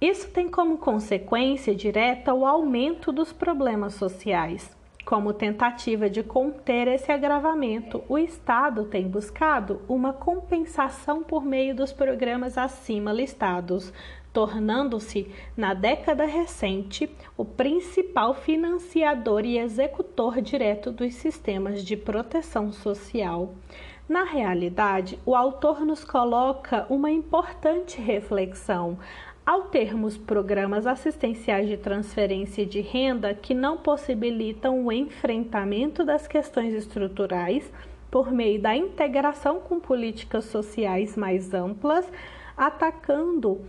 Isso 0.00 0.28
tem 0.30 0.48
como 0.48 0.78
consequência 0.78 1.74
direta 1.74 2.34
o 2.34 2.44
aumento 2.44 3.12
dos 3.12 3.32
problemas 3.32 3.94
sociais. 3.94 4.75
Como 5.06 5.32
tentativa 5.32 6.10
de 6.10 6.24
conter 6.24 6.88
esse 6.88 7.12
agravamento, 7.12 8.02
o 8.08 8.18
Estado 8.18 8.86
tem 8.86 9.06
buscado 9.06 9.80
uma 9.88 10.12
compensação 10.12 11.22
por 11.22 11.44
meio 11.44 11.76
dos 11.76 11.92
programas 11.92 12.58
acima 12.58 13.12
listados, 13.12 13.92
tornando-se, 14.32 15.32
na 15.56 15.74
década 15.74 16.26
recente, 16.26 17.08
o 17.36 17.44
principal 17.44 18.34
financiador 18.34 19.44
e 19.44 19.60
executor 19.60 20.40
direto 20.40 20.90
dos 20.90 21.14
sistemas 21.14 21.84
de 21.84 21.96
proteção 21.96 22.72
social. 22.72 23.54
Na 24.08 24.24
realidade, 24.24 25.20
o 25.24 25.36
autor 25.36 25.84
nos 25.84 26.02
coloca 26.02 26.84
uma 26.90 27.12
importante 27.12 28.00
reflexão 28.00 28.98
ao 29.46 29.62
termos 29.62 30.18
programas 30.18 30.88
assistenciais 30.88 31.68
de 31.68 31.76
transferência 31.76 32.66
de 32.66 32.80
renda 32.80 33.32
que 33.32 33.54
não 33.54 33.76
possibilitam 33.76 34.84
o 34.84 34.90
enfrentamento 34.90 36.04
das 36.04 36.26
questões 36.26 36.74
estruturais 36.74 37.72
por 38.10 38.32
meio 38.32 38.60
da 38.60 38.74
integração 38.74 39.60
com 39.60 39.78
políticas 39.78 40.46
sociais 40.46 41.16
mais 41.16 41.54
amplas, 41.54 42.10
atacando 42.56 43.60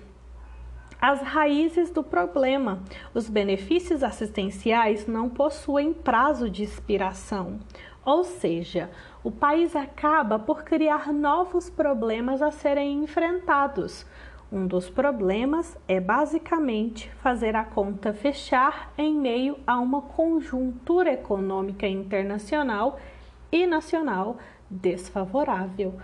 as 0.99 1.21
raízes 1.21 1.91
do 1.91 2.03
problema. 2.03 2.81
Os 3.13 3.29
benefícios 3.29 4.03
assistenciais 4.03 5.05
não 5.05 5.29
possuem 5.29 5.93
prazo 5.93 6.49
de 6.49 6.63
expiração, 6.63 7.59
ou 8.03 8.23
seja, 8.23 8.89
o 9.23 9.29
país 9.29 9.75
acaba 9.75 10.39
por 10.39 10.63
criar 10.63 11.13
novos 11.13 11.69
problemas 11.69 12.41
a 12.41 12.49
serem 12.49 13.03
enfrentados 13.03 14.07
um 14.51 14.65
dos 14.65 14.89
problemas 14.89 15.77
é 15.87 15.99
basicamente 15.99 17.09
fazer 17.21 17.55
a 17.55 17.65
conta 17.65 18.13
fechar 18.13 18.93
em 18.97 19.13
meio 19.13 19.57
a 19.67 19.79
uma 19.79 20.01
conjuntura 20.01 21.11
econômica 21.11 21.87
internacional 21.87 22.97
e 23.51 23.65
nacional 23.65 24.37
desfavorável. 24.69 25.95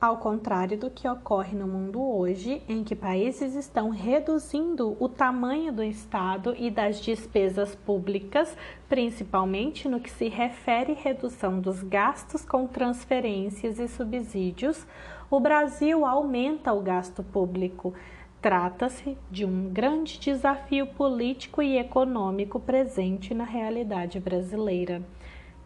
Ao 0.00 0.16
contrário 0.18 0.78
do 0.78 0.90
que 0.90 1.08
ocorre 1.08 1.58
no 1.58 1.66
mundo 1.66 2.00
hoje, 2.00 2.62
em 2.68 2.84
que 2.84 2.94
países 2.94 3.56
estão 3.56 3.90
reduzindo 3.90 4.96
o 5.00 5.08
tamanho 5.08 5.72
do 5.72 5.82
Estado 5.82 6.54
e 6.56 6.70
das 6.70 7.00
despesas 7.00 7.74
públicas, 7.74 8.56
principalmente 8.88 9.88
no 9.88 9.98
que 9.98 10.08
se 10.08 10.28
refere 10.28 10.92
à 10.92 10.94
redução 10.94 11.60
dos 11.60 11.82
gastos 11.82 12.44
com 12.44 12.68
transferências 12.68 13.80
e 13.80 13.88
subsídios, 13.88 14.86
o 15.30 15.38
Brasil 15.38 16.06
aumenta 16.06 16.72
o 16.72 16.80
gasto 16.80 17.22
público. 17.22 17.92
Trata-se 18.40 19.18
de 19.30 19.44
um 19.44 19.68
grande 19.68 20.18
desafio 20.18 20.86
político 20.86 21.60
e 21.60 21.76
econômico 21.76 22.58
presente 22.58 23.34
na 23.34 23.44
realidade 23.44 24.18
brasileira. 24.18 25.02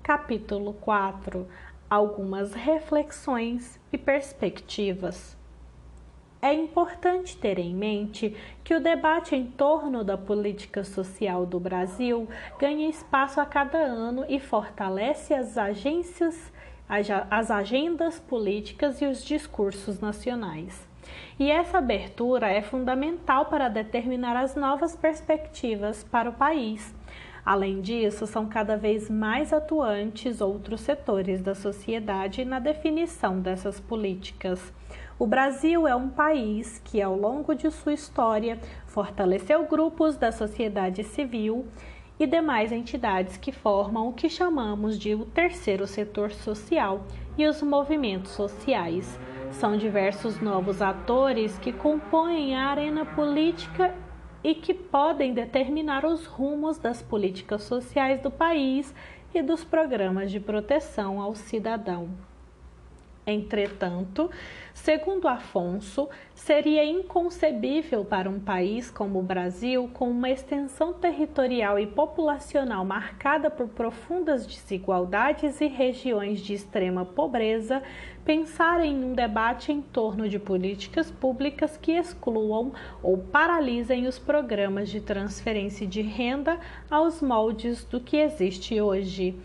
Capítulo 0.02 0.72
4 0.74 1.46
Algumas 1.88 2.54
reflexões 2.54 3.78
e 3.92 3.98
perspectivas. 3.98 5.36
É 6.40 6.52
importante 6.52 7.36
ter 7.36 7.58
em 7.60 7.72
mente 7.72 8.34
que 8.64 8.74
o 8.74 8.80
debate 8.80 9.36
em 9.36 9.46
torno 9.46 10.02
da 10.02 10.18
política 10.18 10.82
social 10.82 11.46
do 11.46 11.60
Brasil 11.60 12.26
ganha 12.58 12.88
espaço 12.88 13.40
a 13.40 13.46
cada 13.46 13.78
ano 13.78 14.24
e 14.28 14.40
fortalece 14.40 15.32
as 15.32 15.56
agências 15.56 16.51
as 17.30 17.50
agendas 17.50 18.20
políticas 18.20 19.00
e 19.00 19.06
os 19.06 19.24
discursos 19.24 19.98
nacionais. 20.00 20.86
E 21.38 21.50
essa 21.50 21.78
abertura 21.78 22.48
é 22.48 22.60
fundamental 22.60 23.46
para 23.46 23.68
determinar 23.68 24.36
as 24.36 24.54
novas 24.54 24.94
perspectivas 24.94 26.04
para 26.04 26.28
o 26.28 26.34
país. 26.34 26.94
Além 27.44 27.80
disso, 27.80 28.26
são 28.26 28.46
cada 28.46 28.76
vez 28.76 29.10
mais 29.10 29.52
atuantes 29.52 30.40
outros 30.40 30.80
setores 30.82 31.42
da 31.42 31.54
sociedade 31.54 32.44
na 32.44 32.60
definição 32.60 33.40
dessas 33.40 33.80
políticas. 33.80 34.72
O 35.18 35.26
Brasil 35.26 35.86
é 35.88 35.94
um 35.94 36.08
país 36.08 36.80
que, 36.84 37.02
ao 37.02 37.16
longo 37.16 37.54
de 37.54 37.70
sua 37.70 37.94
história, 37.94 38.58
fortaleceu 38.86 39.64
grupos 39.66 40.16
da 40.16 40.30
sociedade 40.30 41.02
civil 41.02 41.66
e 42.18 42.26
demais 42.26 42.72
entidades 42.72 43.36
que 43.36 43.52
formam 43.52 44.08
o 44.08 44.12
que 44.12 44.28
chamamos 44.28 44.98
de 44.98 45.14
o 45.14 45.24
terceiro 45.24 45.86
setor 45.86 46.32
social 46.32 47.04
e 47.36 47.46
os 47.46 47.62
movimentos 47.62 48.32
sociais. 48.32 49.18
São 49.50 49.76
diversos 49.76 50.40
novos 50.40 50.80
atores 50.80 51.58
que 51.58 51.72
compõem 51.72 52.56
a 52.56 52.66
arena 52.66 53.04
política 53.04 53.94
e 54.42 54.54
que 54.54 54.74
podem 54.74 55.32
determinar 55.32 56.04
os 56.04 56.26
rumos 56.26 56.78
das 56.78 57.02
políticas 57.02 57.62
sociais 57.62 58.20
do 58.20 58.30
país 58.30 58.94
e 59.34 59.42
dos 59.42 59.64
programas 59.64 60.30
de 60.30 60.40
proteção 60.40 61.20
ao 61.20 61.34
cidadão. 61.34 62.08
Entretanto, 63.24 64.28
segundo 64.74 65.28
Afonso, 65.28 66.08
seria 66.34 66.84
inconcebível 66.84 68.04
para 68.04 68.28
um 68.28 68.40
país 68.40 68.90
como 68.90 69.20
o 69.20 69.22
Brasil, 69.22 69.88
com 69.94 70.10
uma 70.10 70.28
extensão 70.28 70.92
territorial 70.92 71.78
e 71.78 71.86
populacional 71.86 72.84
marcada 72.84 73.48
por 73.48 73.68
profundas 73.68 74.44
desigualdades 74.44 75.60
e 75.60 75.68
regiões 75.68 76.40
de 76.40 76.54
extrema 76.54 77.04
pobreza, 77.04 77.80
pensar 78.24 78.84
em 78.84 79.04
um 79.04 79.14
debate 79.14 79.70
em 79.70 79.80
torno 79.80 80.28
de 80.28 80.40
políticas 80.40 81.08
públicas 81.08 81.76
que 81.76 81.92
excluam 81.92 82.72
ou 83.00 83.18
paralisem 83.18 84.08
os 84.08 84.18
programas 84.18 84.88
de 84.88 85.00
transferência 85.00 85.86
de 85.86 86.02
renda 86.02 86.58
aos 86.90 87.22
moldes 87.22 87.84
do 87.84 88.00
que 88.00 88.16
existe 88.16 88.80
hoje. 88.80 89.36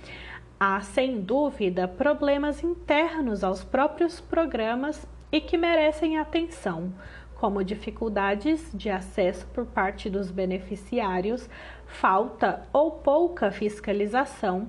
Há, 0.59 0.81
sem 0.81 1.21
dúvida, 1.21 1.87
problemas 1.87 2.63
internos 2.63 3.43
aos 3.43 3.63
próprios 3.63 4.19
programas 4.19 5.07
e 5.31 5.39
que 5.39 5.55
merecem 5.55 6.17
atenção, 6.17 6.91
como 7.35 7.63
dificuldades 7.63 8.71
de 8.73 8.89
acesso 8.89 9.45
por 9.53 9.67
parte 9.67 10.09
dos 10.09 10.31
beneficiários, 10.31 11.47
falta 11.85 12.67
ou 12.73 12.89
pouca 12.89 13.51
fiscalização, 13.51 14.67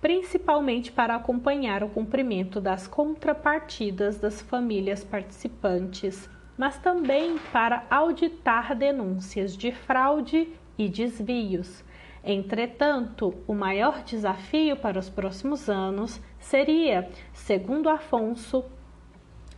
principalmente 0.00 0.90
para 0.90 1.14
acompanhar 1.14 1.84
o 1.84 1.88
cumprimento 1.88 2.60
das 2.60 2.88
contrapartidas 2.88 4.18
das 4.18 4.42
famílias 4.42 5.04
participantes, 5.04 6.28
mas 6.58 6.76
também 6.78 7.38
para 7.52 7.84
auditar 7.88 8.74
denúncias 8.74 9.56
de 9.56 9.70
fraude 9.70 10.48
e 10.76 10.88
desvios 10.88 11.84
Entretanto, 12.26 13.34
o 13.46 13.52
maior 13.52 14.02
desafio 14.02 14.78
para 14.78 14.98
os 14.98 15.10
próximos 15.10 15.68
anos 15.68 16.22
seria, 16.38 17.10
segundo 17.34 17.90
Afonso, 17.90 18.64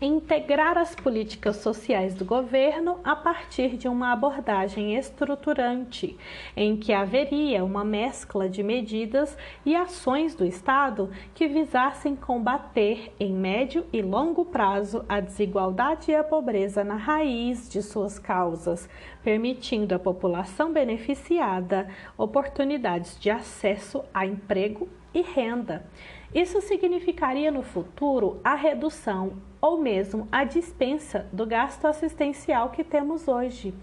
integrar 0.01 0.77
as 0.77 0.95
políticas 0.95 1.57
sociais 1.57 2.15
do 2.15 2.25
governo 2.25 2.99
a 3.03 3.17
partir 3.17 3.77
de 3.77 3.89
uma 3.89 4.13
abordagem 4.13 4.95
estruturante, 4.97 6.17
em 6.57 6.77
que 6.77 6.93
haveria 6.93 7.65
uma 7.65 7.85
mescla 7.85 8.49
de 8.49 8.63
medidas 8.63 9.37
e 9.65 9.75
ações 9.75 10.35
do 10.35 10.45
Estado 10.45 11.11
que 11.35 11.49
visassem 11.49 12.15
combater 12.15 13.15
em 13.19 13.33
médio 13.33 13.87
e 13.93 14.03
longo 14.03 14.45
prazo 14.45 15.05
a 15.09 15.21
desigualdade 15.21 16.11
e 16.11 16.15
a 16.15 16.23
pobreza 16.23 16.85
na 16.85 16.97
raiz 16.97 17.69
de 17.69 17.83
suas 17.83 18.19
causas, 18.19 18.89
permitindo 19.25 19.95
à 19.95 19.99
população 19.99 20.73
beneficiada 20.73 21.89
oportunidades 22.19 23.19
de 23.19 23.31
acesso 23.31 24.05
a 24.13 24.27
emprego 24.27 24.89
e 25.15 25.23
renda. 25.23 25.87
Isso 26.35 26.61
significaria 26.61 27.51
no 27.51 27.63
futuro 27.63 28.41
a 28.43 28.55
redução 28.55 29.35
ou 29.61 29.79
mesmo 29.79 30.29
a 30.31 30.45
dispensa 30.45 31.27
do 31.33 31.47
gasto 31.47 31.87
assistencial 31.87 32.71
que 32.71 32.85
temos 32.85 33.27
hoje. 33.29 33.75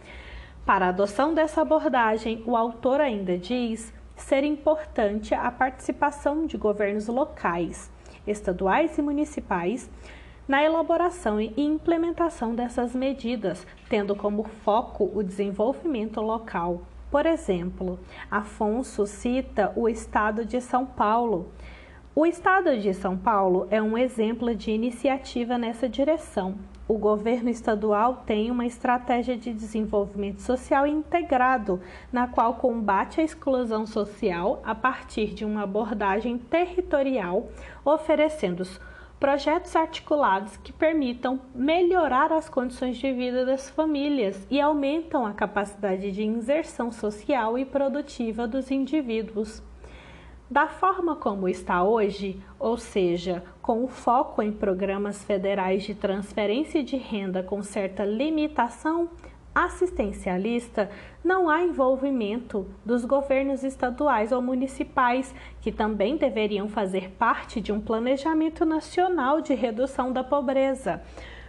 Para 0.65 0.85
a 0.85 0.89
adoção 0.89 1.33
dessa 1.33 1.61
abordagem, 1.61 2.43
o 2.45 2.55
autor 2.55 3.01
ainda 3.01 3.37
diz 3.37 3.93
ser 4.15 4.43
importante 4.43 5.33
a 5.33 5.51
participação 5.51 6.45
de 6.45 6.57
governos 6.57 7.07
locais, 7.07 7.91
estaduais 8.25 8.97
e 8.97 9.01
municipais 9.01 9.89
na 10.47 10.63
elaboração 10.63 11.39
e 11.39 11.53
implementação 11.57 12.53
dessas 12.53 12.93
medidas, 12.93 13.65
tendo 13.89 14.15
como 14.15 14.43
foco 14.43 15.09
o 15.13 15.23
desenvolvimento 15.23 16.21
local. 16.21 16.81
Por 17.09 17.25
exemplo, 17.25 17.99
Afonso 18.29 19.05
cita 19.05 19.71
o 19.75 19.87
estado 19.87 20.43
de 20.45 20.59
São 20.59 20.85
Paulo, 20.85 21.51
o 22.15 22.27
estado 22.27 22.77
de 22.77 22.93
São 22.93 23.17
Paulo 23.17 23.67
é 23.71 23.81
um 23.81 23.97
exemplo 23.97 24.53
de 24.53 24.69
iniciativa 24.69 25.57
nessa 25.57 25.89
direção. 25.89 26.55
o 26.87 26.95
governo 26.95 27.49
estadual 27.49 28.21
tem 28.25 28.51
uma 28.51 28.67
estratégia 28.67 29.35
de 29.35 29.51
desenvolvimento 29.51 30.41
social 30.41 30.85
integrado, 30.85 31.81
na 32.11 32.27
qual 32.27 32.55
combate 32.55 33.19
a 33.19 33.23
exclusão 33.23 33.87
social 33.87 34.61
a 34.63 34.75
partir 34.75 35.33
de 35.33 35.43
uma 35.43 35.63
abordagem 35.63 36.37
territorial, 36.37 37.47
oferecendo 37.83 38.63
projetos 39.19 39.75
articulados 39.75 40.55
que 40.57 40.71
permitam 40.71 41.39
melhorar 41.55 42.31
as 42.31 42.47
condições 42.47 42.97
de 42.97 43.11
vida 43.11 43.43
das 43.43 43.71
famílias 43.71 44.45
e 44.51 44.61
aumentam 44.61 45.25
a 45.25 45.33
capacidade 45.33 46.11
de 46.11 46.23
inserção 46.23 46.91
social 46.91 47.57
e 47.57 47.65
produtiva 47.65 48.45
dos 48.45 48.69
indivíduos. 48.69 49.63
Da 50.53 50.67
forma 50.67 51.15
como 51.15 51.49
está 51.49 51.83
hoje, 51.83 52.39
ou 52.59 52.77
seja, 52.77 53.43
com 53.59 53.83
o 53.83 53.87
foco 53.87 54.39
em 54.39 54.51
programas 54.51 55.23
federais 55.23 55.81
de 55.81 55.95
transferência 55.95 56.83
de 56.83 56.95
renda 56.95 57.41
com 57.41 57.63
certa 57.63 58.05
limitação 58.05 59.09
assistencialista, 59.55 60.91
não 61.23 61.49
há 61.49 61.63
envolvimento 61.63 62.67
dos 62.85 63.03
governos 63.03 63.63
estaduais 63.63 64.31
ou 64.31 64.43
municipais, 64.43 65.33
que 65.59 65.71
também 65.71 66.17
deveriam 66.17 66.69
fazer 66.69 67.09
parte 67.17 67.59
de 67.59 67.71
um 67.71 67.81
planejamento 67.81 68.63
nacional 68.63 69.41
de 69.41 69.55
redução 69.55 70.13
da 70.13 70.23
pobreza, 70.23 71.01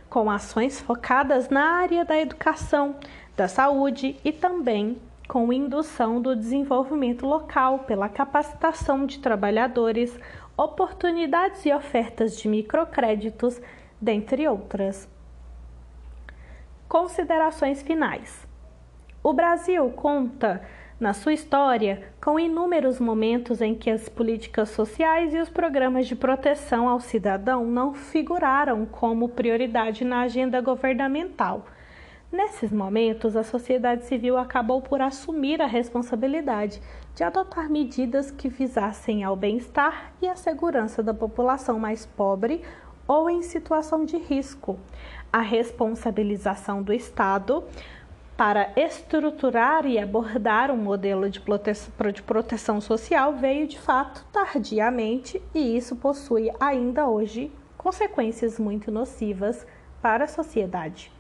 com 0.09 0.31
ações 0.31 0.81
focadas 0.81 1.51
na 1.51 1.73
área 1.73 2.07
da 2.07 2.19
educação, 2.19 2.97
da 3.37 3.49
saúde 3.49 4.17
e 4.25 4.33
também 4.33 4.97
com 5.29 5.53
indução 5.53 6.21
do 6.21 6.37
desenvolvimento 6.37 7.27
local 7.27 7.81
pela 7.81 8.09
capacitação 8.09 9.07
de 9.07 9.19
trabalhadores, 9.19 10.19
oportunidades 10.57 11.65
e 11.65 11.73
ofertas 11.73 12.37
de 12.37 12.49
microcréditos, 12.49 13.61
dentre 14.01 14.47
outras. 14.47 15.09
Considerações 16.89 17.83
finais. 17.83 18.47
O 19.23 19.33
Brasil 19.33 19.89
conta, 19.91 20.63
na 21.01 21.15
sua 21.15 21.33
história, 21.33 22.13
com 22.23 22.39
inúmeros 22.39 23.01
momentos 23.01 23.63
em 23.63 23.75
que 23.75 23.91
as 23.91 24.09
políticas 24.09 24.69
sociais 24.69 25.33
e 25.33 25.39
os 25.39 25.49
programas 25.49 26.07
de 26.07 26.15
proteção 26.15 26.87
ao 26.87 27.01
cidadão 27.01 27.65
não 27.65 27.95
figuraram 27.95 28.85
como 28.85 29.31
prioridade 29.31 30.05
na 30.05 30.21
agenda 30.21 30.61
governamental 30.61 31.65
Nesses 32.35 32.73
momentos, 32.73 33.37
a 33.37 33.45
sociedade 33.45 34.07
civil 34.07 34.37
acabou 34.37 34.83
por 34.83 35.01
assumir 35.01 35.63
a 35.63 35.67
responsabilidade 35.67 36.83
de 37.15 37.23
adotar 37.23 37.71
medidas 37.71 38.33
que 38.33 38.49
visassem 38.49 39.23
ao 39.23 39.37
bem-estar 39.37 40.13
e 40.21 40.27
à 40.27 40.35
segurança 40.35 41.01
da 41.01 41.15
população 41.15 41.79
mais 41.79 42.05
pobre 42.05 42.61
ou 43.07 43.31
em 43.31 43.41
situação 43.41 44.05
de 44.05 44.17
risco. 44.17 44.77
A 45.33 45.39
responsabilização 45.39 46.83
do 46.83 46.93
Estado 46.93 47.63
para 48.37 48.73
estruturar 48.75 49.87
e 49.87 49.97
abordar 49.97 50.73
um 50.73 50.77
modelo 50.77 51.31
de 51.31 51.41
proteção 52.27 52.81
social 52.81 53.35
veio 53.35 53.69
de 53.69 53.79
fato 53.79 54.27
tardiamente 54.33 55.41
e 55.55 55.77
isso 55.77 55.95
possui 55.95 56.51
ainda 56.59 57.07
hoje 57.07 57.53
consequências 57.79 58.59
muito 58.59 58.91
nocivas 58.91 59.65
para 60.03 60.25
a 60.25 60.29
sociedade. 60.29 61.14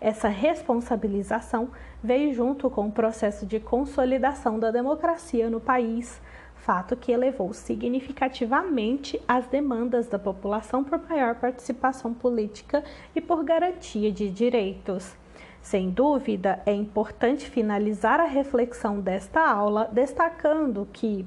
Essa 0.00 0.28
responsabilização 0.28 1.70
veio 2.02 2.32
junto 2.32 2.70
com 2.70 2.88
o 2.88 2.92
processo 2.92 3.44
de 3.46 3.60
consolidação 3.60 4.58
da 4.58 4.70
democracia 4.70 5.50
no 5.50 5.60
país, 5.60 6.20
fato 6.56 6.96
que 6.96 7.12
elevou 7.12 7.52
significativamente 7.52 9.20
as 9.26 9.46
demandas 9.46 10.06
da 10.06 10.18
população 10.18 10.84
por 10.84 10.98
maior 11.08 11.34
participação 11.34 12.12
política 12.12 12.84
e 13.14 13.20
por 13.20 13.42
garantia 13.42 14.12
de 14.12 14.30
direitos. 14.30 15.16
Sem 15.62 15.90
dúvida, 15.90 16.62
é 16.64 16.72
importante 16.72 17.48
finalizar 17.48 18.20
a 18.20 18.24
reflexão 18.24 19.00
desta 19.00 19.40
aula 19.40 19.88
destacando 19.92 20.88
que 20.92 21.26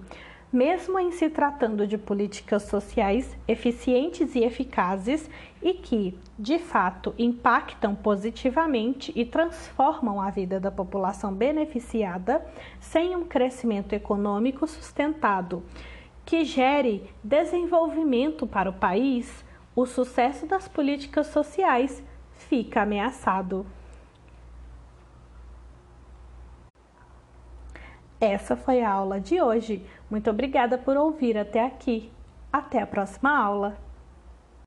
mesmo 0.52 1.00
em 1.00 1.12
se 1.12 1.30
tratando 1.30 1.88
de 1.88 1.98
políticas 1.98 2.64
sociais 2.64 3.36
eficientes 3.48 4.36
e 4.36 4.44
eficazes 4.44 5.28
e 5.64 5.74
que, 5.74 6.20
de 6.38 6.60
fato, 6.60 7.16
impactam 7.18 7.96
positivamente 7.96 9.14
e 9.16 9.26
transformam 9.26 10.20
a 10.20 10.30
vida 10.30 10.60
da 10.60 10.70
população 10.70 11.34
beneficiada, 11.34 12.46
sem 12.82 13.16
um 13.16 13.24
crescimento 13.24 13.94
econômico 13.94 14.68
sustentado 14.68 15.64
que 16.26 16.44
gere 16.44 17.10
desenvolvimento 17.24 18.46
para 18.46 18.70
o 18.70 18.74
país, 18.74 19.44
o 19.76 19.86
sucesso 19.86 20.46
das 20.46 20.68
políticas 20.68 21.28
sociais 21.28 22.04
fica 22.34 22.82
ameaçado. 22.82 23.66
Essa 28.20 28.56
foi 28.56 28.82
a 28.82 28.90
aula 28.90 29.20
de 29.20 29.42
hoje. 29.42 29.86
Muito 30.10 30.30
obrigada 30.30 30.78
por 30.78 30.96
ouvir 30.96 31.38
até 31.38 31.66
aqui. 31.66 32.10
Até 32.52 32.82
a 32.82 32.88
próxima 32.88 33.38
aula! 33.38 33.78